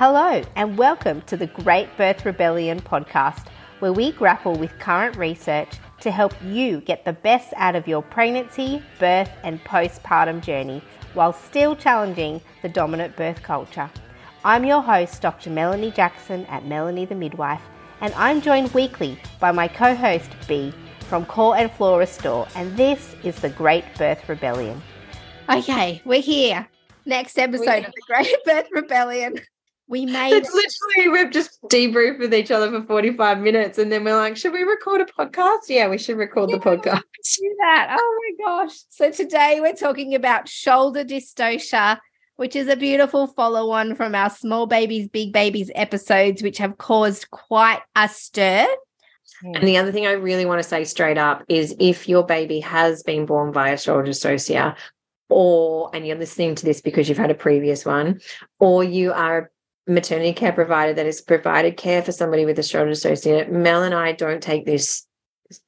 [0.00, 3.48] Hello, and welcome to the Great Birth Rebellion podcast,
[3.80, 5.68] where we grapple with current research
[6.00, 10.82] to help you get the best out of your pregnancy, birth, and postpartum journey
[11.12, 13.90] while still challenging the dominant birth culture.
[14.42, 15.50] I'm your host, Dr.
[15.50, 17.60] Melanie Jackson at Melanie the Midwife,
[18.00, 20.72] and I'm joined weekly by my co host, B,
[21.10, 24.80] from Core and Floor Restore, and this is the Great Birth Rebellion.
[25.50, 26.66] Okay, we're here.
[27.04, 29.40] Next episode of the Great Birth Rebellion.
[29.90, 34.04] We made it's literally we've just debriefed with each other for 45 minutes and then
[34.04, 35.62] we're like, should we record a podcast?
[35.68, 37.02] Yeah, we should record yeah, the podcast.
[37.02, 37.96] Do that.
[37.98, 38.76] Oh my gosh.
[38.88, 41.98] So today we're talking about shoulder dystocia,
[42.36, 46.78] which is a beautiful follow on from our small babies, big babies episodes, which have
[46.78, 48.68] caused quite a stir.
[49.42, 49.56] Hmm.
[49.56, 52.60] And the other thing I really want to say straight up is if your baby
[52.60, 54.76] has been born via shoulder dystocia,
[55.28, 58.20] or and you're listening to this because you've had a previous one,
[58.60, 59.50] or you are
[59.86, 63.94] maternity care provider that has provided care for somebody with a shoulder dystocia, Mel and
[63.94, 65.06] I don't take this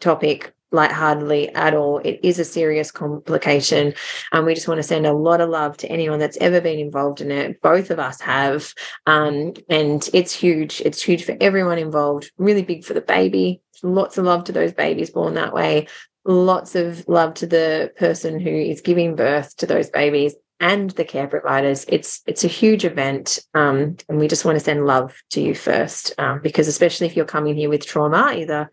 [0.01, 1.99] topic lightheartedly at all.
[1.99, 3.95] It is a serious complication.
[4.33, 6.79] And we just want to send a lot of love to anyone that's ever been
[6.79, 7.61] involved in it.
[7.61, 8.73] Both of us have.
[9.07, 10.81] Um, and it's huge.
[10.85, 13.61] It's huge for everyone involved, really big for the baby.
[13.83, 15.89] Lots of love to those babies born that way.
[16.25, 21.05] Lots of love to the person who is giving birth to those babies and the
[21.05, 21.85] care providers.
[21.89, 25.55] It's it's a huge event, um, and we just want to send love to you
[25.55, 28.71] first, um, because especially if you're coming here with trauma, either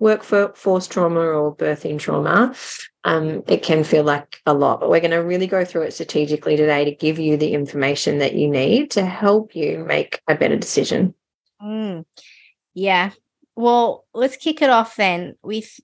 [0.00, 2.54] workforce trauma or birthing trauma,
[3.04, 4.80] um, it can feel like a lot.
[4.80, 8.18] But we're going to really go through it strategically today to give you the information
[8.18, 11.14] that you need to help you make a better decision.
[11.62, 12.04] Mm.
[12.74, 13.10] Yeah.
[13.56, 15.80] Well, let's kick it off then with,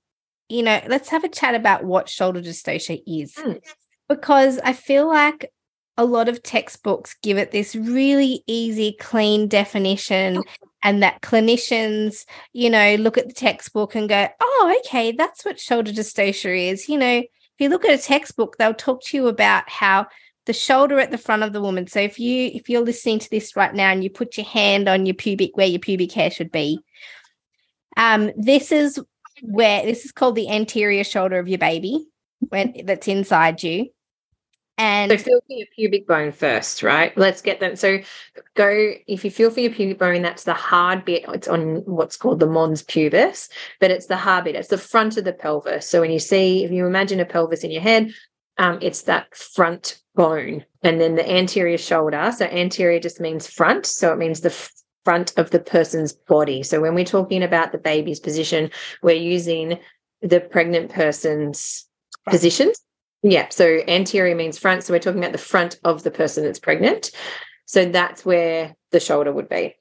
[0.48, 3.34] you know, let's have a chat about what shoulder dystocia is.
[3.34, 3.60] Mm
[4.14, 5.50] because I feel like
[5.96, 10.42] a lot of textbooks give it this really easy, clean definition,
[10.82, 15.60] and that clinicians, you know, look at the textbook and go, oh, okay, that's what
[15.60, 16.88] shoulder dystocia is.
[16.88, 17.28] You know, if
[17.58, 20.06] you look at a textbook, they'll talk to you about how
[20.46, 21.86] the shoulder at the front of the woman.
[21.86, 24.88] So if you if you're listening to this right now and you put your hand
[24.88, 26.80] on your pubic where your pubic hair should be,
[27.96, 29.00] um, this is
[29.42, 32.04] where this is called the anterior shoulder of your baby
[32.40, 33.88] when that's inside you.
[34.76, 37.16] And so feel for your pubic bone first, right?
[37.16, 37.76] Let's get them.
[37.76, 37.98] So
[38.54, 41.24] go if you feel for your pubic bone, that's the hard bit.
[41.28, 43.48] It's on what's called the mons pubis,
[43.78, 44.56] but it's the hard bit.
[44.56, 45.88] It's the front of the pelvis.
[45.88, 48.12] So when you see, if you imagine a pelvis in your head,
[48.58, 52.32] um, it's that front bone, and then the anterior shoulder.
[52.36, 53.86] So anterior just means front.
[53.86, 54.70] So it means the
[55.04, 56.62] front of the person's body.
[56.62, 58.70] So when we're talking about the baby's position,
[59.02, 59.78] we're using
[60.22, 61.86] the pregnant person's
[62.28, 62.80] positions
[63.24, 63.48] yeah.
[63.48, 64.84] So anterior means front.
[64.84, 67.10] So we're talking about the front of the person that's pregnant.
[67.64, 69.74] So that's where the shoulder would be.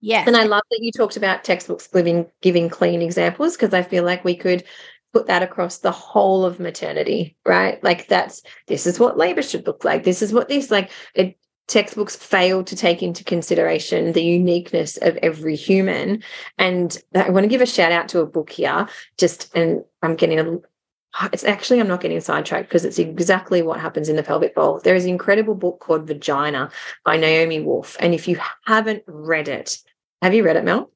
[0.00, 0.26] Yes.
[0.26, 4.04] And I love that you talked about textbooks giving giving clean examples because I feel
[4.04, 4.64] like we could
[5.12, 7.82] put that across the whole of maternity, right?
[7.84, 10.04] Like that's this is what labor should look like.
[10.04, 15.18] This is what this like it textbooks fail to take into consideration the uniqueness of
[15.18, 16.22] every human.
[16.56, 18.88] And I want to give a shout out to a book here,
[19.18, 20.58] just and I'm getting a
[21.32, 24.80] it's actually I'm not getting sidetracked because it's exactly what happens in the pelvic bowl.
[24.82, 26.70] There is an incredible book called Vagina
[27.04, 29.78] by Naomi Wolf, and if you haven't read it,
[30.22, 30.90] have you read it, Mel?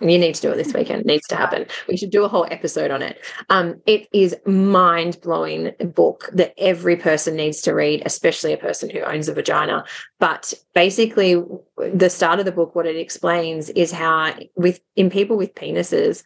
[0.00, 1.02] You need to do it this weekend.
[1.02, 1.66] It needs to happen.
[1.86, 3.22] We should do a whole episode on it.
[3.50, 8.88] Um, it is mind blowing book that every person needs to read, especially a person
[8.88, 9.84] who owns a vagina.
[10.18, 11.42] But basically,
[11.76, 16.24] the start of the book, what it explains is how with in people with penises,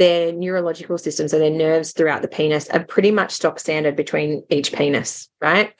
[0.00, 4.42] their neurological system, so their nerves throughout the penis, are pretty much stock standard between
[4.48, 5.74] each penis, right?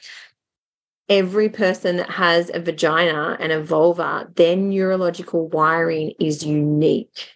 [1.08, 7.30] Every person that has a vagina and a vulva, their neurological wiring is unique.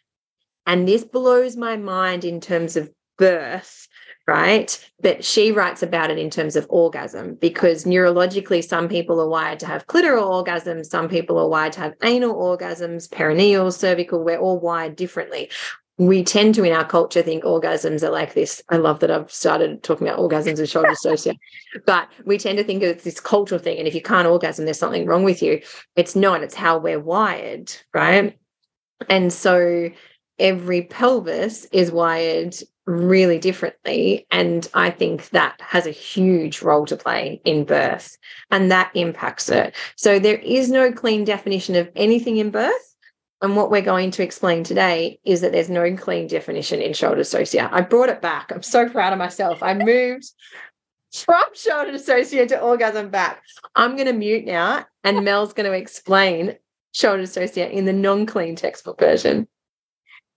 [0.66, 3.88] And this blows my mind in terms of birth,
[4.26, 4.78] right?
[5.00, 9.58] But she writes about it in terms of orgasm because neurologically, some people are wired
[9.60, 14.36] to have clitoral orgasms, some people are wired to have anal orgasms, perineal, cervical, we're
[14.36, 15.48] all wired differently
[15.96, 18.62] we tend to in our culture think orgasms are like this.
[18.68, 21.36] I love that i've started talking about orgasms and shoulder dystocia
[21.86, 24.78] but we tend to think it's this cultural thing and if you can't orgasm there's
[24.78, 25.60] something wrong with you.
[25.96, 26.42] It's not.
[26.42, 28.36] It's how we're wired right?
[29.08, 29.90] And so
[30.38, 32.56] every pelvis is wired
[32.86, 38.18] really differently and i think that has a huge role to play in birth
[38.50, 39.74] and that impacts it.
[39.96, 42.93] So there is no clean definition of anything in birth
[43.44, 47.20] and what we're going to explain today is that there's no clean definition in shoulder
[47.20, 47.68] dystocia.
[47.70, 48.50] I brought it back.
[48.50, 49.62] I'm so proud of myself.
[49.62, 50.32] I moved
[51.12, 53.42] from shoulder dystocia to orgasm back.
[53.76, 56.56] I'm going to mute now, and Mel's going to explain
[56.92, 59.46] shoulder dystocia in the non-clean textbook version.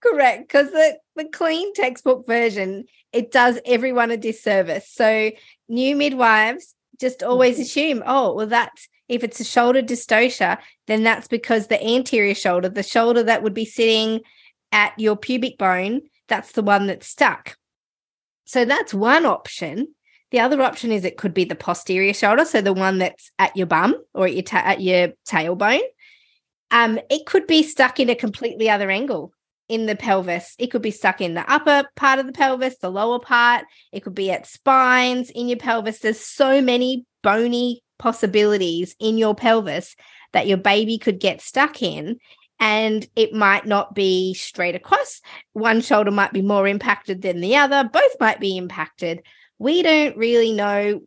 [0.04, 4.90] Correct, because the, the clean textbook version, it does everyone a disservice.
[4.90, 5.32] So
[5.70, 7.62] new midwives just always mm-hmm.
[7.62, 10.58] assume, oh, well, that's if it's a shoulder dystocia,
[10.88, 14.22] then that's because the anterior shoulder, the shoulder that would be sitting
[14.72, 17.56] at your pubic bone, that's the one that's stuck.
[18.46, 19.88] So that's one option.
[20.32, 23.56] The other option is it could be the posterior shoulder, so the one that's at
[23.56, 25.82] your bum or at your ta- at your tailbone.
[26.72, 29.32] Um, it could be stuck in a completely other angle
[29.70, 30.56] in the pelvis.
[30.60, 33.66] It could be stuck in the upper part of the pelvis, the lower part.
[33.94, 36.00] It could be at spines in your pelvis.
[36.00, 39.96] There's so many bony possibilities in your pelvis
[40.34, 42.20] that your baby could get stuck in.
[42.60, 45.22] And it might not be straight across.
[45.54, 47.88] One shoulder might be more impacted than the other.
[47.92, 49.22] Both might be impacted.
[49.60, 51.02] We don't really know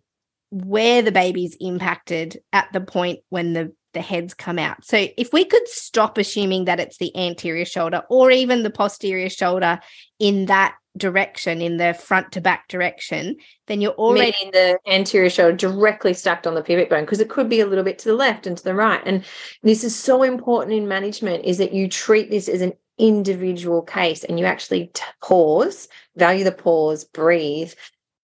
[0.50, 4.84] where the baby's impacted at the point when the the heads come out.
[4.84, 9.28] So if we could stop assuming that it's the anterior shoulder or even the posterior
[9.28, 9.80] shoulder
[10.18, 15.30] in that direction, in the front to back direction, then you're already in the anterior
[15.30, 18.08] shoulder directly stacked on the pubic bone because it could be a little bit to
[18.08, 19.02] the left and to the right.
[19.04, 19.24] And
[19.62, 24.24] this is so important in management is that you treat this as an individual case
[24.24, 24.92] and you actually
[25.22, 27.72] pause, value the pause, breathe,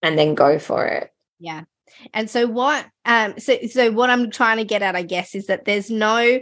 [0.03, 1.13] and then go for it.
[1.39, 1.63] Yeah.
[2.13, 5.47] And so what um so so what I'm trying to get at I guess is
[5.47, 6.41] that there's no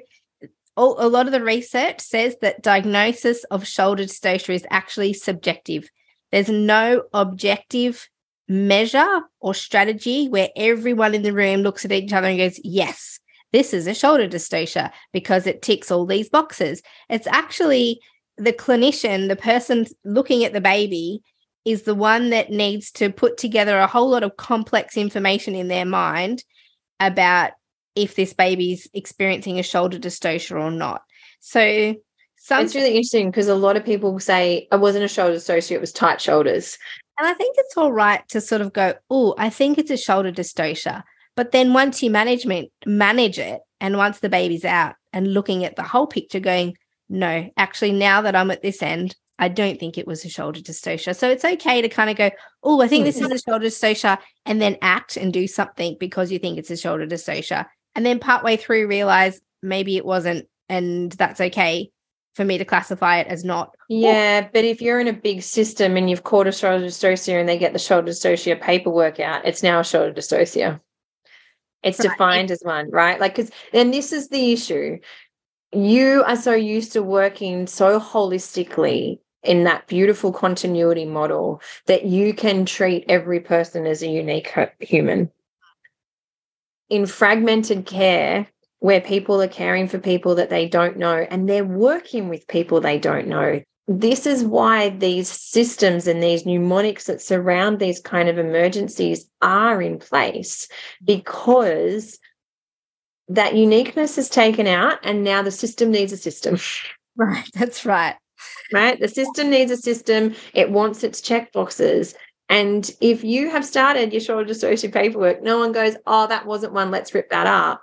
[0.77, 5.89] a lot of the research says that diagnosis of shoulder dystocia is actually subjective.
[6.35, 8.09] There's no objective
[8.49, 13.21] measure or strategy where everyone in the room looks at each other and goes, "Yes,
[13.53, 18.01] this is a shoulder dystocia because it ticks all these boxes." It's actually
[18.37, 21.21] the clinician, the person looking at the baby
[21.65, 25.69] is the one that needs to put together a whole lot of complex information in
[25.69, 26.43] their mind
[26.99, 27.53] about
[27.95, 31.03] if this baby's experiencing a shoulder dystocia or not.
[31.39, 31.95] So
[32.45, 35.73] some it's really interesting because a lot of people say it wasn't a shoulder dystocia,
[35.73, 36.77] it was tight shoulders.
[37.19, 39.97] And I think it's all right to sort of go, oh, I think it's a
[39.97, 41.05] shoulder dystocia.
[41.37, 45.77] But then once you management manage it, and once the baby's out and looking at
[45.77, 46.77] the whole picture, going,
[47.09, 50.61] no, actually, now that I'm at this end, I don't think it was a shoulder
[50.61, 51.17] dystocia.
[51.17, 52.31] So it's okay to kind of go,
[52.63, 53.33] oh, I think this is mm-hmm.
[53.33, 57.07] a shoulder dystocia, and then act and do something because you think it's a shoulder
[57.07, 57.65] dystocia.
[57.95, 61.91] And then partway through realize maybe it wasn't, and that's okay
[62.35, 63.75] for me to classify it as not.
[63.89, 67.49] Yeah, but if you're in a big system and you've caught a shoulder dystocia and
[67.49, 70.81] they get the shoulder dystocia paperwork out, it's now a shoulder dystocia.
[71.83, 72.11] It's right.
[72.11, 73.21] defined as one, right?
[73.21, 74.99] Like, because, and this is the issue.
[75.73, 82.33] You are so used to working so holistically in that beautiful continuity model that you
[82.33, 85.31] can treat every person as a unique human.
[86.89, 88.47] In fragmented care,
[88.85, 92.83] where people are caring for people that they don't know and they're working with people
[92.83, 93.63] they don't know.
[93.89, 99.81] This is why these systems and these mnemonics that surround these kind of emergencies are
[99.81, 100.69] in place
[101.03, 102.19] because
[103.29, 106.59] that uniqueness is taken out and now the system needs a system.
[107.17, 108.17] Right, that's right
[108.73, 108.99] right?
[108.99, 112.17] The system needs a system, it wants its check boxes.
[112.49, 116.73] And if you have started your shoulder dystocia paperwork, no one goes, oh, that wasn't
[116.73, 117.83] one, let's rip that up.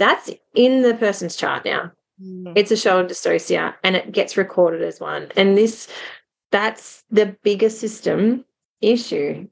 [0.00, 1.92] That's in the person's chart now.
[2.20, 2.54] Mm.
[2.56, 5.30] It's a shoulder dystocia and it gets recorded as one.
[5.36, 5.88] And this,
[6.50, 8.44] that's the bigger system
[8.80, 9.46] issue.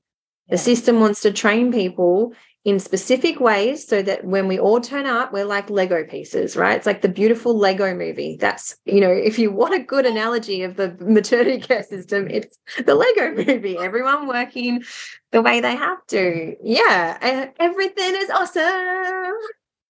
[0.49, 2.33] The system wants to train people
[2.65, 6.77] in specific ways so that when we all turn up, we're like Lego pieces, right?
[6.77, 8.39] It's like the beautiful Lego movie.
[8.41, 12.59] That's, you know, if you want a good analogy of the maternity care system, it's
[12.85, 13.77] the Lego movie.
[13.77, 14.83] Everyone working
[15.31, 16.57] the way they have to.
[16.63, 19.35] Yeah, everything is awesome.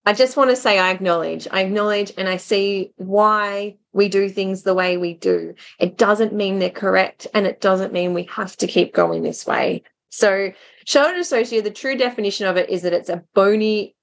[0.07, 4.28] I just want to say I acknowledge, I acknowledge and I see why we do
[4.28, 5.55] things the way we do.
[5.78, 9.47] It doesn't mean they're correct and it doesn't mean we have to keep going this
[9.47, 9.83] way.
[10.11, 10.52] So
[10.88, 13.95] Shoulder dystocia, the true definition of it is that it's a bony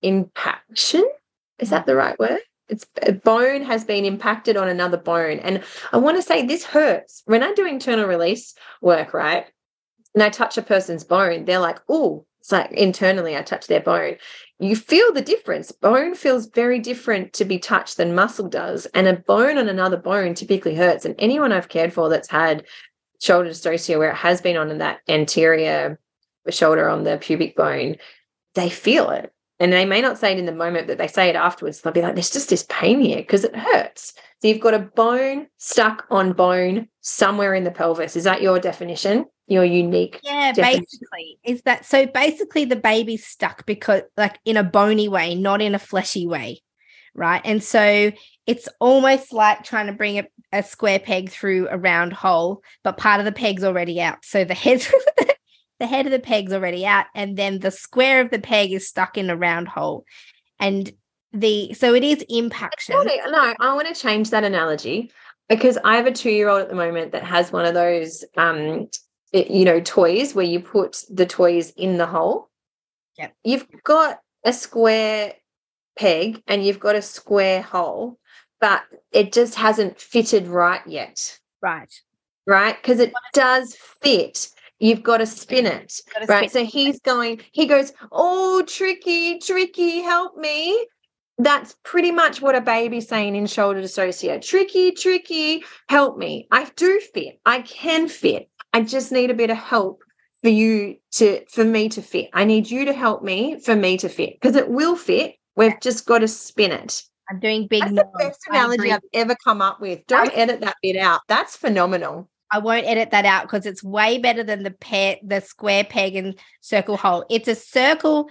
[0.00, 1.06] impaction.
[1.58, 2.40] Is that the right word?
[2.70, 5.40] It's a bone has been impacted on another bone.
[5.40, 7.22] And I want to say this hurts.
[7.26, 9.44] When I do internal release work, right?
[10.14, 14.16] And I touch a person's bone, they're like, oh, like internally I touch their bone.
[14.58, 15.72] You feel the difference.
[15.72, 18.86] Bone feels very different to be touched than muscle does.
[18.94, 21.04] And a bone on another bone typically hurts.
[21.04, 22.64] And anyone I've cared for that's had
[23.20, 25.98] shoulder dystocia where it has been on that anterior
[26.48, 27.96] shoulder on the pubic bone,
[28.54, 29.32] they feel it.
[29.58, 31.80] And they may not say it in the moment, but they say it afterwards.
[31.80, 34.14] They'll be like, there's just this pain here because it hurts.
[34.40, 38.16] So you've got a bone stuck on bone somewhere in the pelvis.
[38.16, 39.26] Is that your definition?
[39.50, 40.20] Your unique?
[40.22, 40.84] Yeah, definition?
[40.84, 41.38] basically.
[41.42, 42.06] Is that so?
[42.06, 46.62] Basically, the baby's stuck because, like, in a bony way, not in a fleshy way,
[47.16, 47.42] right?
[47.44, 48.12] And so
[48.46, 52.96] it's almost like trying to bring a, a square peg through a round hole, but
[52.96, 54.24] part of the peg's already out.
[54.24, 54.86] So the head
[55.80, 58.86] the head of the peg's already out, and then the square of the peg is
[58.86, 60.04] stuck in a round hole.
[60.60, 60.92] And
[61.32, 62.94] the so it is impaction.
[63.04, 65.10] No, I want to change that analogy
[65.48, 68.24] because I have a two year old at the moment that has one of those
[68.36, 68.98] um it,
[69.32, 72.48] you know toys where you put the toys in the hole.
[73.18, 73.34] Yep.
[73.44, 75.34] You've got a square
[75.98, 78.18] peg and you've got a square hole
[78.60, 81.38] but it just hasn't fitted right yet.
[81.62, 81.92] Right.
[82.46, 82.76] Right?
[82.80, 84.48] Because it does fit.
[84.78, 86.00] You've got to spin it.
[86.28, 86.50] Right.
[86.50, 86.66] Spin.
[86.66, 90.86] So he's going, he goes, Oh, tricky, tricky, help me.
[91.38, 94.44] That's pretty much what a baby's saying in shoulder dystocia.
[94.44, 96.46] Tricky, tricky, help me.
[96.50, 97.40] I do fit.
[97.46, 98.49] I can fit.
[98.72, 100.02] I just need a bit of help
[100.42, 102.30] for you to for me to fit.
[102.32, 105.34] I need you to help me for me to fit because it will fit.
[105.56, 107.02] We've just got to spin it.
[107.28, 107.82] I'm doing big.
[107.82, 110.06] That's the best analogy I've ever come up with.
[110.06, 111.20] Don't edit that bit out.
[111.28, 112.28] That's phenomenal.
[112.52, 116.16] I won't edit that out because it's way better than the pair, the square peg
[116.16, 117.24] and circle hole.
[117.30, 118.28] It's a circle.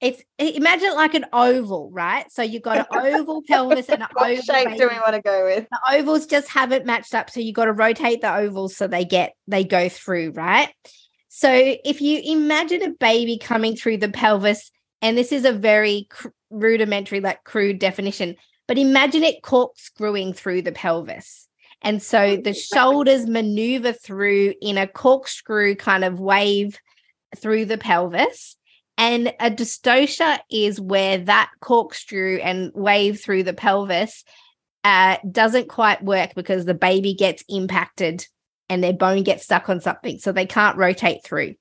[0.00, 2.30] It's imagine it like an oval, right?
[2.30, 4.42] So you've got an oval pelvis and an what oval.
[4.42, 5.66] shape do we want to go with?
[5.70, 9.04] The ovals just haven't matched up, so you got to rotate the ovals so they
[9.04, 10.68] get they go through, right?
[11.28, 14.70] So if you imagine a baby coming through the pelvis,
[15.02, 18.36] and this is a very cr- rudimentary, like crude definition,
[18.66, 21.48] but imagine it corkscrewing through the pelvis.
[21.82, 26.78] And so oh, the shoulders maneuver through in a corkscrew kind of wave
[27.36, 28.56] through the pelvis.
[28.98, 34.24] And a dystocia is where that corkscrew and wave through the pelvis
[34.82, 38.26] uh, doesn't quite work because the baby gets impacted
[38.68, 40.18] and their bone gets stuck on something.
[40.18, 41.54] So they can't rotate through.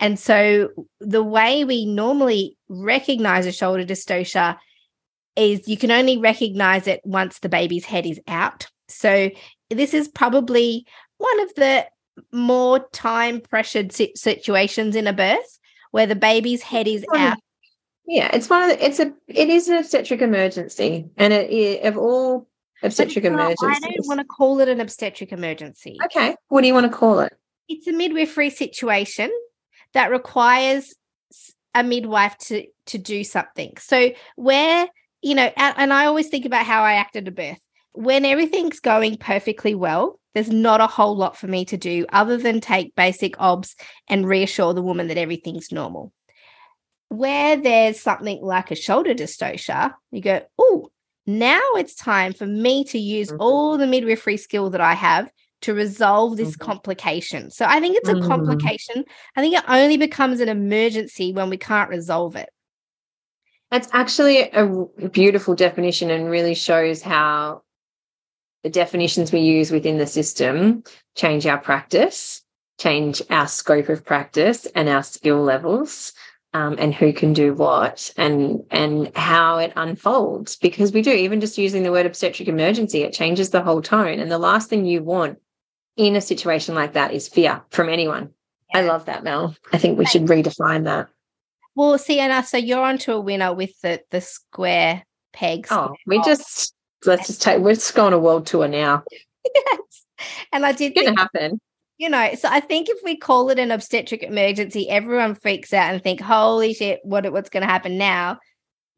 [0.00, 4.58] And so the way we normally recognize a shoulder dystocia
[5.36, 8.66] is you can only recognize it once the baby's head is out.
[8.88, 9.30] So
[9.70, 10.84] this is probably
[11.18, 11.86] one of the
[12.32, 15.58] more time pressured situations in a birth
[15.92, 17.38] where the baby's head is out.
[18.04, 21.84] Yeah, it's one of the, it's a it is an obstetric emergency, and it, it
[21.84, 22.48] of all
[22.82, 23.80] uh, obstetric emergencies.
[23.84, 25.98] I don't want to call it an obstetric emergency.
[26.06, 27.32] Okay, what do you want to call it?
[27.68, 29.30] It's a midwifery situation
[29.94, 30.94] that requires
[31.74, 33.74] a midwife to to do something.
[33.78, 34.88] So where
[35.22, 37.60] you know, and, and I always think about how I acted at birth.
[37.94, 42.36] When everything's going perfectly well, there's not a whole lot for me to do other
[42.36, 43.76] than take basic obs
[44.08, 46.12] and reassure the woman that everything's normal.
[47.08, 50.90] Where there's something like a shoulder dystocia, you go, oh,
[51.26, 53.40] now it's time for me to use mm-hmm.
[53.40, 55.30] all the midwifery skill that I have
[55.62, 56.64] to resolve this mm-hmm.
[56.64, 57.50] complication.
[57.50, 58.26] So I think it's a mm.
[58.26, 59.04] complication.
[59.36, 62.48] I think it only becomes an emergency when we can't resolve it.
[63.70, 64.66] That's actually a
[65.12, 67.62] beautiful definition and really shows how
[68.62, 70.84] the definitions we use within the system
[71.16, 72.42] change our practice,
[72.78, 76.12] change our scope of practice and our skill levels.
[76.54, 81.40] Um, and who can do what and and how it unfolds because we do even
[81.40, 84.84] just using the word obstetric emergency it changes the whole tone and the last thing
[84.84, 85.38] you want
[85.96, 88.30] in a situation like that is fear from anyone.
[88.74, 88.80] Yeah.
[88.80, 89.56] I love that, Mel.
[89.72, 91.08] I think we should redefine that.
[91.74, 95.68] Well, Sienna, so you're onto a winner with the the square pegs.
[95.70, 96.74] Oh, we just
[97.06, 99.02] let's just take we're just going a world tour now.
[99.54, 100.06] yes.
[100.52, 101.60] And I did it's gonna happen.
[101.98, 105.92] You know, so I think if we call it an obstetric emergency, everyone freaks out
[105.92, 108.38] and think, holy shit, what what's gonna happen now?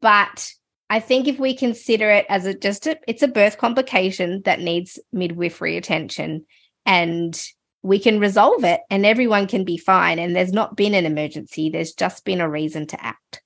[0.01, 0.51] But
[0.89, 4.59] I think if we consider it as a just a it's a birth complication that
[4.59, 6.45] needs midwifery attention
[6.85, 7.39] and
[7.81, 11.69] we can resolve it and everyone can be fine and there's not been an emergency
[11.69, 13.41] there's just been a reason to act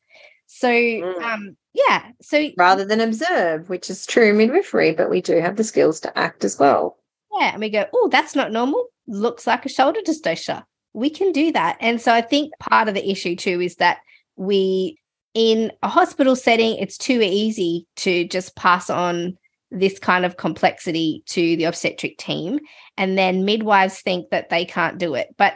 [0.60, 1.22] so mm.
[1.22, 5.64] um yeah so rather than observe which is true midwifery but we do have the
[5.64, 6.98] skills to act as well
[7.38, 10.64] yeah and we go oh that's not normal looks like a shoulder dystocia
[10.94, 14.00] we can do that and so i think part of the issue too is that
[14.36, 14.98] we
[15.34, 19.38] in a hospital setting it's too easy to just pass on
[19.72, 22.60] this kind of complexity to the obstetric team.
[22.98, 25.36] And then midwives think that they can't do it.
[25.38, 25.56] But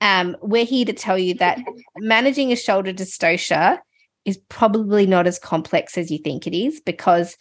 [0.00, 1.58] um, we're here to tell you that
[1.96, 3.78] managing a shoulder dystocia
[4.26, 7.36] is probably not as complex as you think it is because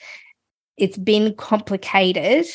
[0.77, 2.45] it's been complicated,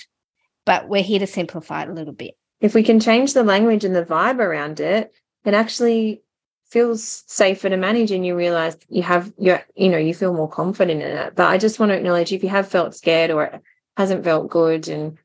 [0.64, 2.34] but we're here to simplify it a little bit.
[2.60, 5.12] If we can change the language and the vibe around it,
[5.44, 6.22] it actually
[6.68, 10.48] feels safer to manage and you realize you have you you know you feel more
[10.48, 13.42] confident in it but i just want to acknowledge if you have felt scared or
[13.42, 13.60] it
[13.96, 15.18] hasn't felt good and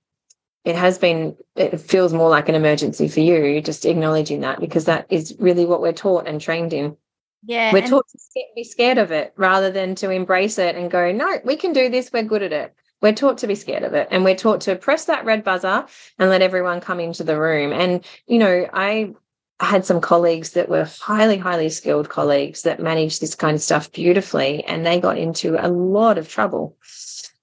[0.64, 4.86] it has been it feels more like an emergency for you just acknowledging that because
[4.86, 6.98] that is really what we're taught and trained in
[7.46, 7.72] Yeah.
[7.72, 11.40] We're taught to be scared of it rather than to embrace it and go, no,
[11.44, 12.12] we can do this.
[12.12, 12.74] We're good at it.
[13.02, 14.08] We're taught to be scared of it.
[14.12, 15.86] And we're taught to press that red buzzer
[16.18, 17.72] and let everyone come into the room.
[17.72, 19.14] And, you know, I
[19.60, 23.92] had some colleagues that were highly, highly skilled colleagues that managed this kind of stuff
[23.92, 24.64] beautifully.
[24.64, 26.78] And they got into a lot of trouble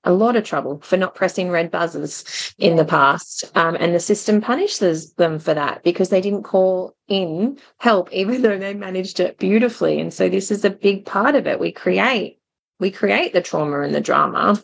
[0.05, 3.45] a lot of trouble for not pressing red buzzers in the past.
[3.55, 8.43] Um, and the system punishes them for that because they didn't call in help, even
[8.43, 10.01] though they managed it beautifully.
[10.01, 11.61] And so this is a big part of it.
[11.61, 12.39] We create,
[12.81, 14.63] we create the trauma and the drama.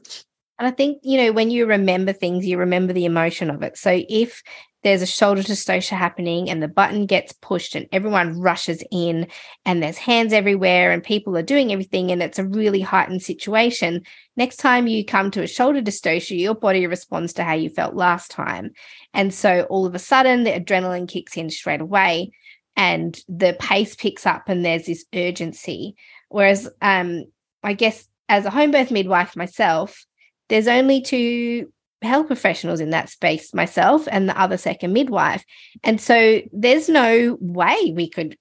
[0.59, 3.78] And I think, you know, when you remember things, you remember the emotion of it.
[3.78, 4.42] So if
[4.82, 9.26] there's a shoulder dystocia happening and the button gets pushed and everyone rushes in
[9.64, 14.02] and there's hands everywhere and people are doing everything and it's a really heightened situation.
[14.37, 17.94] Next time you come to a shoulder dystocia your body responds to how you felt
[17.94, 18.70] last time.
[19.12, 22.30] And so all of a sudden the adrenaline kicks in straight away
[22.76, 25.97] and the pace picks up and there's this urgency.
[26.28, 27.25] Whereas um
[27.62, 30.06] i guess as a home birth midwife myself
[30.49, 35.44] there's only two health professionals in that space, myself and the other second midwife.
[35.82, 38.36] And so there's no way we could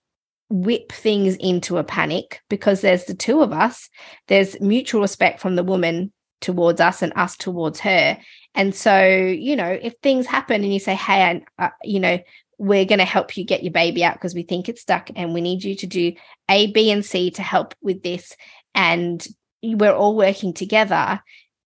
[0.50, 3.90] whip things into a panic because there's the two of us.
[4.28, 8.18] There's mutual respect from the woman towards us and us towards her.
[8.54, 12.20] And so, you know, if things happen and you say, hey, uh, you know,
[12.60, 15.34] we're going to help you get your baby out because we think it's stuck and
[15.34, 16.14] we need you to do
[16.50, 18.36] A, B, and C to help with this.
[18.74, 19.26] And
[19.62, 21.22] we're all working together.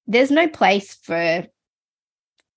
[0.07, 1.45] There's no place for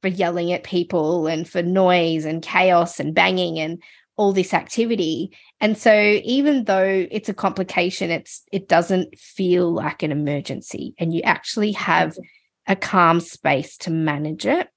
[0.04, 3.82] for yelling at people and for noise and chaos and banging and
[4.16, 5.34] all this activity.
[5.62, 11.14] And so even though it's a complication it's it doesn't feel like an emergency and
[11.14, 12.72] you actually have mm-hmm.
[12.72, 14.68] a calm space to manage it.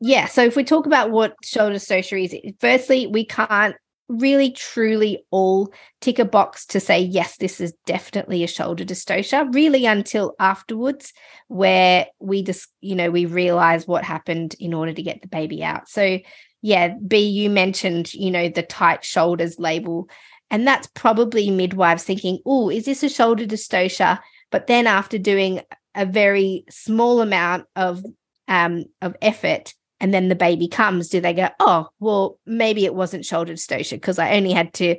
[0.00, 3.74] Yeah so if we talk about what shoulder surgery is firstly we can't
[4.08, 9.52] really truly all tick a box to say yes this is definitely a shoulder dystocia
[9.54, 11.12] really until afterwards
[11.48, 15.62] where we just you know we realize what happened in order to get the baby
[15.62, 15.88] out.
[15.88, 16.18] So
[16.62, 20.08] yeah b you mentioned you know the tight shoulders label
[20.50, 24.20] and that's probably midwives thinking oh is this a shoulder dystocia?
[24.50, 25.60] But then after doing
[25.94, 28.02] a very small amount of
[28.46, 32.94] um, of effort and then the baby comes, do they go, oh, well, maybe it
[32.94, 34.96] wasn't shoulder dystocia because I only had to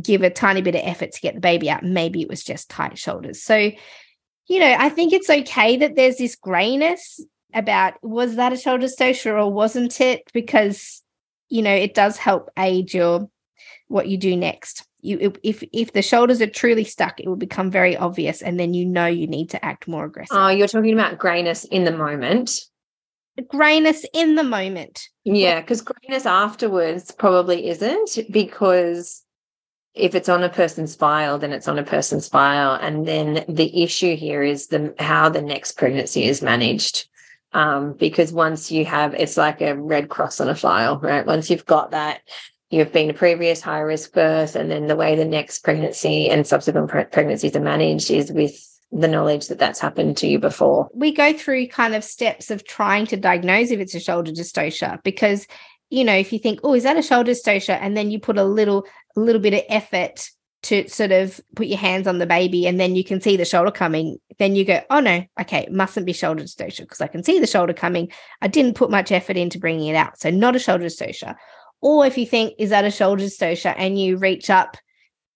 [0.00, 1.82] give a tiny bit of effort to get the baby out.
[1.82, 3.42] Maybe it was just tight shoulders.
[3.42, 3.70] So,
[4.48, 7.20] you know, I think it's okay that there's this grayness
[7.54, 10.22] about was that a shoulder dystocia or wasn't it?
[10.34, 11.02] Because,
[11.48, 13.30] you know, it does help aid your
[13.88, 14.86] what you do next.
[15.00, 18.72] You if if the shoulders are truly stuck, it will become very obvious, and then
[18.72, 20.36] you know you need to act more aggressive.
[20.36, 22.52] Oh, you're talking about grayness in the moment
[23.40, 25.08] grayness in the moment.
[25.24, 29.22] Yeah, because grayness afterwards probably isn't because
[29.94, 32.74] if it's on a person's file, then it's on a person's file.
[32.74, 37.08] And then the issue here is the how the next pregnancy is managed.
[37.54, 41.26] Um, because once you have it's like a red cross on a file, right?
[41.26, 42.22] Once you've got that,
[42.70, 46.46] you've been a previous high risk birth, and then the way the next pregnancy and
[46.46, 50.88] subsequent pre- pregnancies are managed is with the knowledge that that's happened to you before.
[50.92, 55.02] We go through kind of steps of trying to diagnose if it's a shoulder dystocia
[55.02, 55.46] because
[55.88, 57.78] you know if you think oh is that a shoulder dystocia?
[57.80, 60.28] and then you put a little a little bit of effort
[60.62, 63.44] to sort of put your hands on the baby and then you can see the
[63.44, 67.06] shoulder coming then you go oh no okay it mustn't be shoulder dystocia because I
[67.06, 68.12] can see the shoulder coming.
[68.42, 71.36] I didn't put much effort into bringing it out so not a shoulder dystocia.
[71.80, 73.74] Or if you think is that a shoulder dystocia?
[73.76, 74.76] and you reach up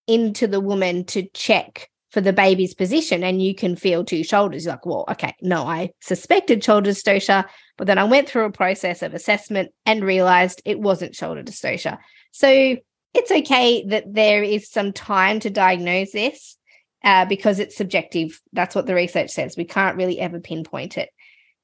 [0.05, 4.65] into the woman to check for the baby's position and you can feel two shoulders.
[4.65, 7.45] You're like, well, okay, no, I suspected shoulder dystocia,
[7.77, 11.99] but then I went through a process of assessment and realized it wasn't shoulder dystocia.
[12.31, 12.77] So
[13.13, 16.57] it's okay that there is some time to diagnose this
[17.03, 18.41] uh, because it's subjective.
[18.51, 19.55] That's what the research says.
[19.55, 21.11] We can't really ever pinpoint it.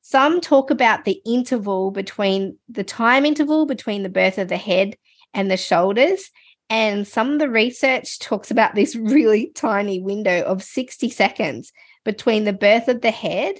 [0.02, 4.98] Some talk about the interval between the time interval between the birth of the head
[5.34, 6.30] and the shoulders
[6.70, 11.72] and some of the research talks about this really tiny window of 60 seconds
[12.04, 13.56] between the birth of the head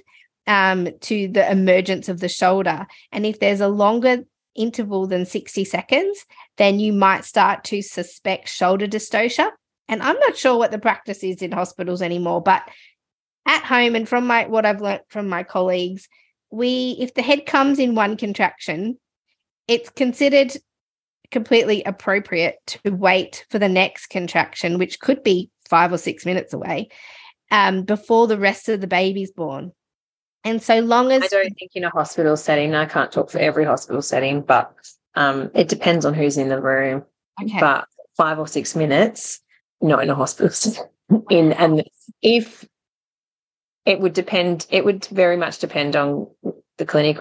[0.46, 2.86] um, to the emergence of the shoulder.
[3.12, 6.24] And if there's a longer interval than 60 seconds,
[6.58, 9.50] then you might start to suspect shoulder dystocia.
[9.88, 12.62] And I'm not sure what the practice is in hospitals anymore, but
[13.46, 16.08] at home and from my what I've learned from my colleagues,
[16.50, 18.98] we if the head comes in one contraction,
[19.68, 20.56] it's considered
[21.34, 26.52] completely appropriate to wait for the next contraction, which could be five or six minutes
[26.52, 26.88] away,
[27.50, 29.72] um, before the rest of the baby's born.
[30.44, 33.38] And so long as I don't think in a hospital setting, I can't talk for
[33.38, 34.72] every hospital setting, but
[35.16, 37.04] um, it depends on who's in the room.
[37.42, 37.58] Okay.
[37.58, 39.40] But five or six minutes,
[39.80, 40.84] not in a hospital setting.
[41.30, 41.82] in and
[42.22, 42.64] if
[43.86, 46.28] it would depend it would very much depend on
[46.78, 47.18] the clinic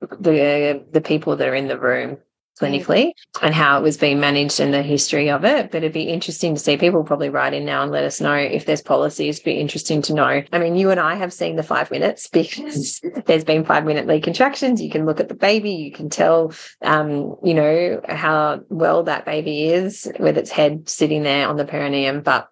[0.00, 2.16] the the people that are in the room
[2.60, 3.12] clinically
[3.42, 5.70] and how it was being managed and the history of it.
[5.70, 8.34] But it'd be interesting to see people probably write in now and let us know
[8.34, 9.40] if there's policies.
[9.40, 10.42] Be interesting to know.
[10.52, 14.06] I mean, you and I have seen the five minutes because there's been five minute
[14.06, 14.80] lead contractions.
[14.80, 19.24] You can look at the baby, you can tell, um, you know, how well that
[19.24, 22.22] baby is with its head sitting there on the perineum.
[22.22, 22.48] But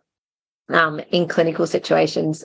[0.68, 2.44] um, in clinical situations,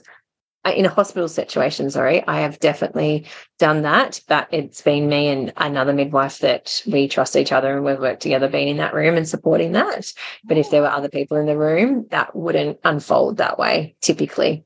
[0.66, 3.26] in a hospital situation, sorry, I have definitely
[3.58, 4.20] done that.
[4.28, 8.22] But it's been me and another midwife that we trust each other and we've worked
[8.22, 10.12] together being in that room and supporting that.
[10.44, 14.64] But if there were other people in the room, that wouldn't unfold that way typically.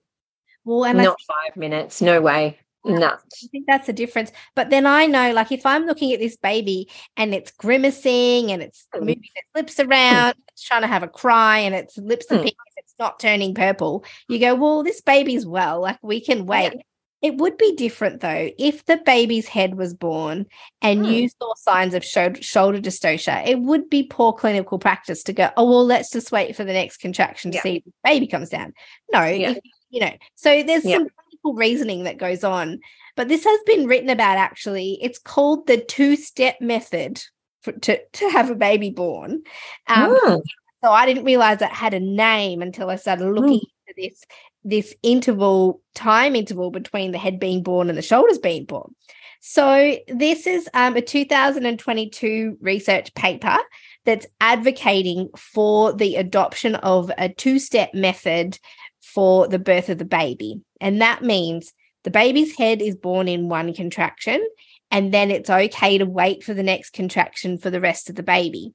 [0.64, 2.58] Well, and not five minutes, no way.
[2.84, 3.06] No.
[3.06, 4.32] I think that's the difference.
[4.56, 8.60] But then I know, like, if I'm looking at this baby and it's grimacing and
[8.60, 9.00] it's mm.
[9.00, 12.44] moving its lips around, it's trying to have a cry and its lips are mm.
[12.44, 12.56] pink,
[13.02, 15.80] not turning purple, you go, well, this baby's well.
[15.80, 16.72] Like, we can wait.
[16.74, 16.80] Yeah.
[17.22, 20.44] It would be different though if the baby's head was born
[20.80, 23.46] and you saw signs of shoulder dystocia.
[23.46, 26.72] It would be poor clinical practice to go, oh, well, let's just wait for the
[26.72, 27.62] next contraction to yeah.
[27.62, 28.72] see if the baby comes down.
[29.12, 29.50] No, yeah.
[29.50, 29.58] if,
[29.90, 31.06] you know, so there's some
[31.44, 32.80] reasoning that goes on.
[33.14, 34.98] But this has been written about actually.
[35.00, 37.22] It's called the two step method
[37.60, 39.42] for, to, to have a baby born.
[39.86, 40.42] Um, oh.
[40.84, 43.70] So I didn't realize that had a name until I started looking mm.
[43.86, 44.24] into this
[44.64, 48.94] this interval time interval between the head being born and the shoulders being born.
[49.40, 53.58] So this is um, a 2022 research paper
[54.04, 58.58] that's advocating for the adoption of a two-step method
[59.02, 60.60] for the birth of the baby.
[60.80, 61.72] And that means
[62.04, 64.46] the baby's head is born in one contraction,
[64.92, 68.22] and then it's okay to wait for the next contraction for the rest of the
[68.22, 68.74] baby.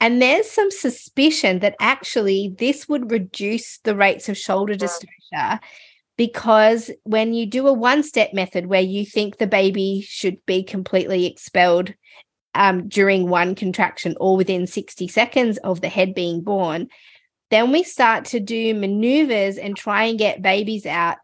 [0.00, 5.60] And there's some suspicion that actually this would reduce the rates of shoulder dystocia
[6.16, 10.62] because when you do a one step method where you think the baby should be
[10.62, 11.94] completely expelled
[12.54, 16.88] um, during one contraction or within 60 seconds of the head being born,
[17.50, 21.16] then we start to do maneuvers and try and get babies out,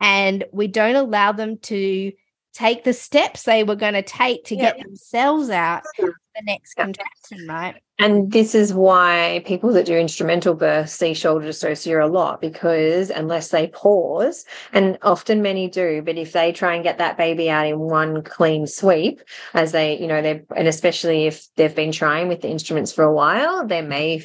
[0.00, 2.12] and we don't allow them to
[2.58, 7.46] take the steps they were going to take to get themselves out the next contraction,
[7.48, 7.76] right?
[8.00, 13.10] And this is why people that do instrumental birth see shoulder dystocia a lot because
[13.10, 17.50] unless they pause, and often many do, but if they try and get that baby
[17.50, 19.20] out in one clean sweep,
[19.54, 23.04] as they, you know, they and especially if they've been trying with the instruments for
[23.04, 24.24] a while, they may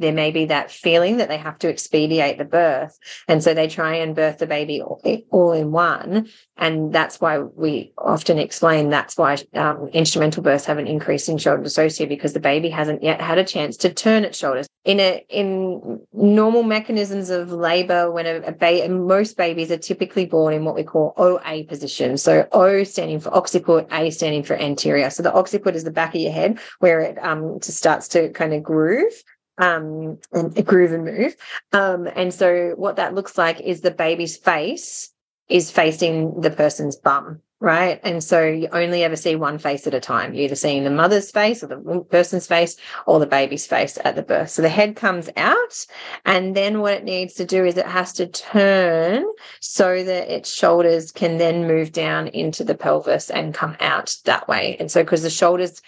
[0.00, 2.98] there may be that feeling that they have to expedite the birth.
[3.28, 6.28] And so they try and birth the baby all, in one.
[6.56, 11.38] And that's why we often explain that's why um, instrumental births have an increase in
[11.38, 14.66] shoulder dystocia because the baby hasn't yet had a chance to turn its shoulders.
[14.84, 20.24] In a in normal mechanisms of labor, when a, a baby, most babies are typically
[20.24, 22.16] born in what we call OA position.
[22.16, 25.10] So O standing for occiput, A standing for anterior.
[25.10, 28.54] So the occiput is the back of your head where it um, starts to kind
[28.54, 29.12] of groove
[29.60, 31.36] um, and groove and move.
[31.72, 35.12] Um, and so what that looks like is the baby's face
[35.48, 38.00] is facing the person's bum, right?
[38.02, 40.32] And so you only ever see one face at a time.
[40.32, 44.16] You're either seeing the mother's face or the person's face or the baby's face at
[44.16, 44.50] the birth.
[44.50, 45.86] So the head comes out,
[46.24, 49.24] and then what it needs to do is it has to turn
[49.60, 54.48] so that its shoulders can then move down into the pelvis and come out that
[54.48, 54.76] way.
[54.80, 55.82] And so because the shoulders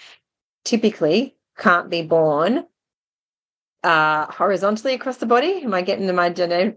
[0.65, 2.67] typically can't be born
[3.85, 5.63] uh, horizontally across the body.
[5.63, 6.29] Am I getting the my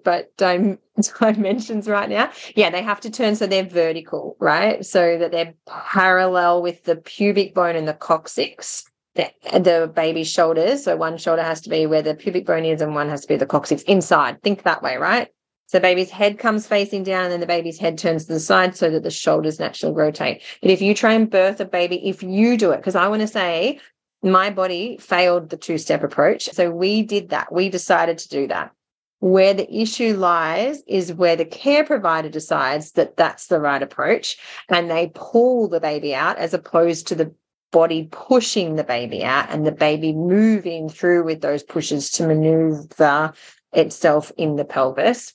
[0.03, 2.31] but dimensions right now?
[2.55, 4.85] Yeah, they have to turn so they're vertical, right?
[4.85, 8.85] So that they're parallel with the pubic bone and the coccyx.
[9.15, 10.83] The, the baby's shoulders.
[10.83, 13.27] So one shoulder has to be where the pubic bone is, and one has to
[13.29, 14.41] be the coccyx inside.
[14.41, 15.29] Think that way, right?
[15.67, 18.75] So baby's head comes facing down and then the baby's head turns to the side
[18.75, 20.43] so that the shoulders naturally rotate.
[20.61, 23.21] But if you try and birth a baby, if you do it, because I want
[23.21, 23.79] to say
[24.25, 26.49] my body failed the two step approach.
[26.51, 27.53] So we did that.
[27.53, 28.71] We decided to do that.
[29.19, 34.37] Where the issue lies is where the care provider decides that that's the right approach
[34.67, 37.33] and they pull the baby out as opposed to the
[37.71, 43.33] body pushing the baby out and the baby moving through with those pushes to maneuver
[43.73, 45.33] itself in the pelvis.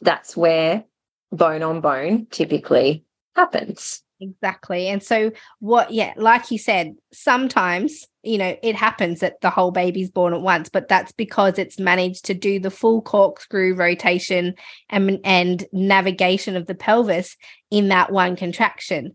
[0.00, 0.84] That's where
[1.32, 3.04] bone on bone typically
[3.34, 4.02] happens.
[4.22, 4.88] Exactly.
[4.88, 9.70] And so, what, yeah, like you said, sometimes, you know, it happens that the whole
[9.70, 14.54] baby's born at once, but that's because it's managed to do the full corkscrew rotation
[14.90, 17.34] and, and navigation of the pelvis
[17.70, 19.14] in that one contraction.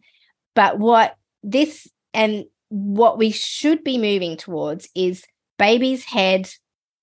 [0.55, 5.23] But what this and what we should be moving towards is
[5.59, 6.49] baby's head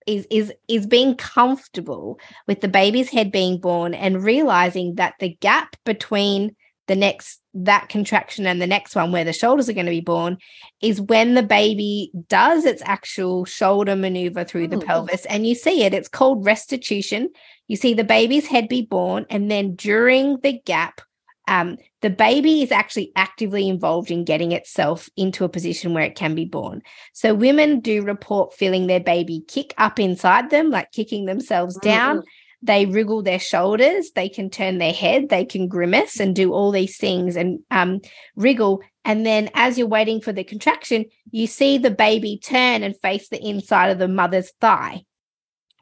[0.07, 5.37] is is is being comfortable with the baby's head being born and realizing that the
[5.41, 6.57] gap between
[6.89, 10.01] the next that contraction and the next one where the shoulders are going to be
[10.01, 10.39] born
[10.81, 14.81] is when the baby does its actual shoulder maneuver through the oh.
[14.81, 17.29] pelvis and you see it it's called restitution
[17.69, 21.01] you see the baby's head be born and then during the gap
[21.49, 26.15] um, the baby is actually actively involved in getting itself into a position where it
[26.15, 26.83] can be born.
[27.15, 32.19] So women do report feeling their baby kick up inside them, like kicking themselves down.
[32.19, 32.29] Mm-hmm
[32.63, 36.71] they wriggle their shoulders, they can turn their head, they can grimace and do all
[36.71, 38.01] these things and um,
[38.37, 38.81] wriggle.
[39.05, 43.29] And then as you're waiting for the contraction, you see the baby turn and face
[43.29, 45.03] the inside of the mother's thigh.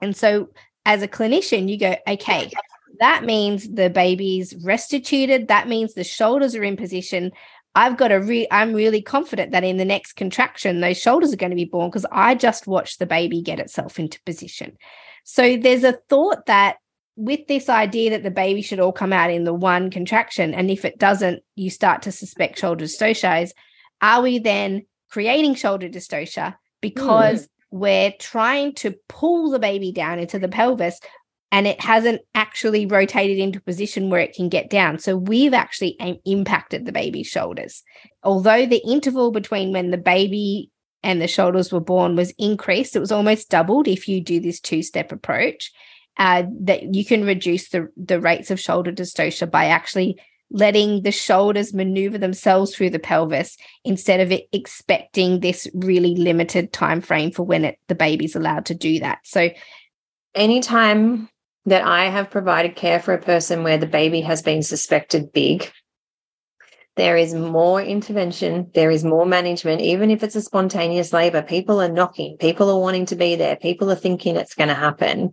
[0.00, 0.48] And so
[0.86, 2.50] as a clinician, you go, okay,
[3.00, 5.48] that means the baby's restituted.
[5.48, 7.32] That means the shoulders are in position.
[7.74, 11.36] I've got a re I'm really confident that in the next contraction, those shoulders are
[11.36, 14.76] going to be born because I just watched the baby get itself into position.
[15.24, 16.76] So there's a thought that
[17.16, 20.70] with this idea that the baby should all come out in the one contraction, and
[20.70, 23.50] if it doesn't, you start to suspect shoulder dystocia.
[24.00, 27.48] Are we then creating shoulder dystocia because mm.
[27.70, 30.98] we're trying to pull the baby down into the pelvis
[31.52, 35.00] and it hasn't actually rotated into position where it can get down.
[35.00, 37.82] So we've actually impacted the baby's shoulders.
[38.22, 40.70] Although the interval between when the baby
[41.02, 42.96] and the shoulders were born was increased.
[42.96, 45.72] It was almost doubled if you do this two step approach.
[46.16, 51.12] Uh, that you can reduce the, the rates of shoulder dystocia by actually letting the
[51.12, 57.44] shoulders maneuver themselves through the pelvis instead of expecting this really limited time frame for
[57.44, 59.20] when it, the baby's allowed to do that.
[59.24, 59.50] So,
[60.34, 61.28] anytime
[61.66, 65.70] that I have provided care for a person where the baby has been suspected big,
[67.00, 71.40] there is more intervention, there is more management, even if it's a spontaneous labor.
[71.40, 74.74] People are knocking, people are wanting to be there, people are thinking it's going to
[74.74, 75.32] happen.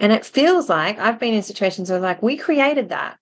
[0.00, 3.16] And it feels like I've been in situations where, like, we created that.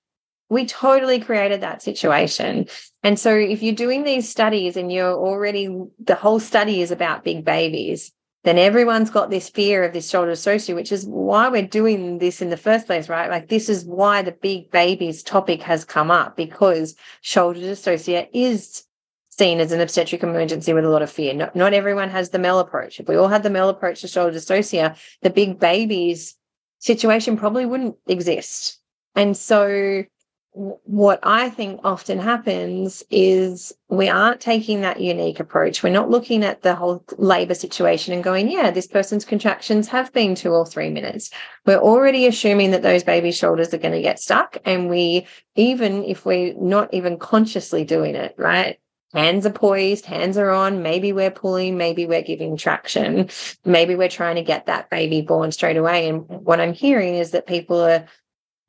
[0.48, 2.66] We totally created that situation.
[3.02, 5.68] And so, if you're doing these studies and you're already,
[6.02, 8.10] the whole study is about big babies,
[8.44, 12.42] then everyone's got this fear of this shoulder dystocia, which is why we're doing this
[12.42, 13.30] in the first place, right?
[13.30, 18.84] Like this is why the big babies topic has come up because shoulder dystocia is
[19.28, 21.32] seen as an obstetric emergency with a lot of fear.
[21.34, 23.00] Not, not everyone has the Mel approach.
[23.00, 26.36] If we all had the Mel approach to shoulder dystocia, the big babies
[26.80, 28.78] situation probably wouldn't exist.
[29.14, 30.04] And so
[30.54, 35.82] what I think often happens is we aren't taking that unique approach.
[35.82, 40.12] We're not looking at the whole labor situation and going, yeah, this person's contractions have
[40.12, 41.30] been two or three minutes.
[41.64, 44.58] We're already assuming that those baby shoulders are going to get stuck.
[44.66, 48.78] And we, even if we're not even consciously doing it, right?
[49.14, 50.82] Hands are poised, hands are on.
[50.82, 53.28] Maybe we're pulling, maybe we're giving traction.
[53.64, 56.08] Maybe we're trying to get that baby born straight away.
[56.08, 58.06] And what I'm hearing is that people are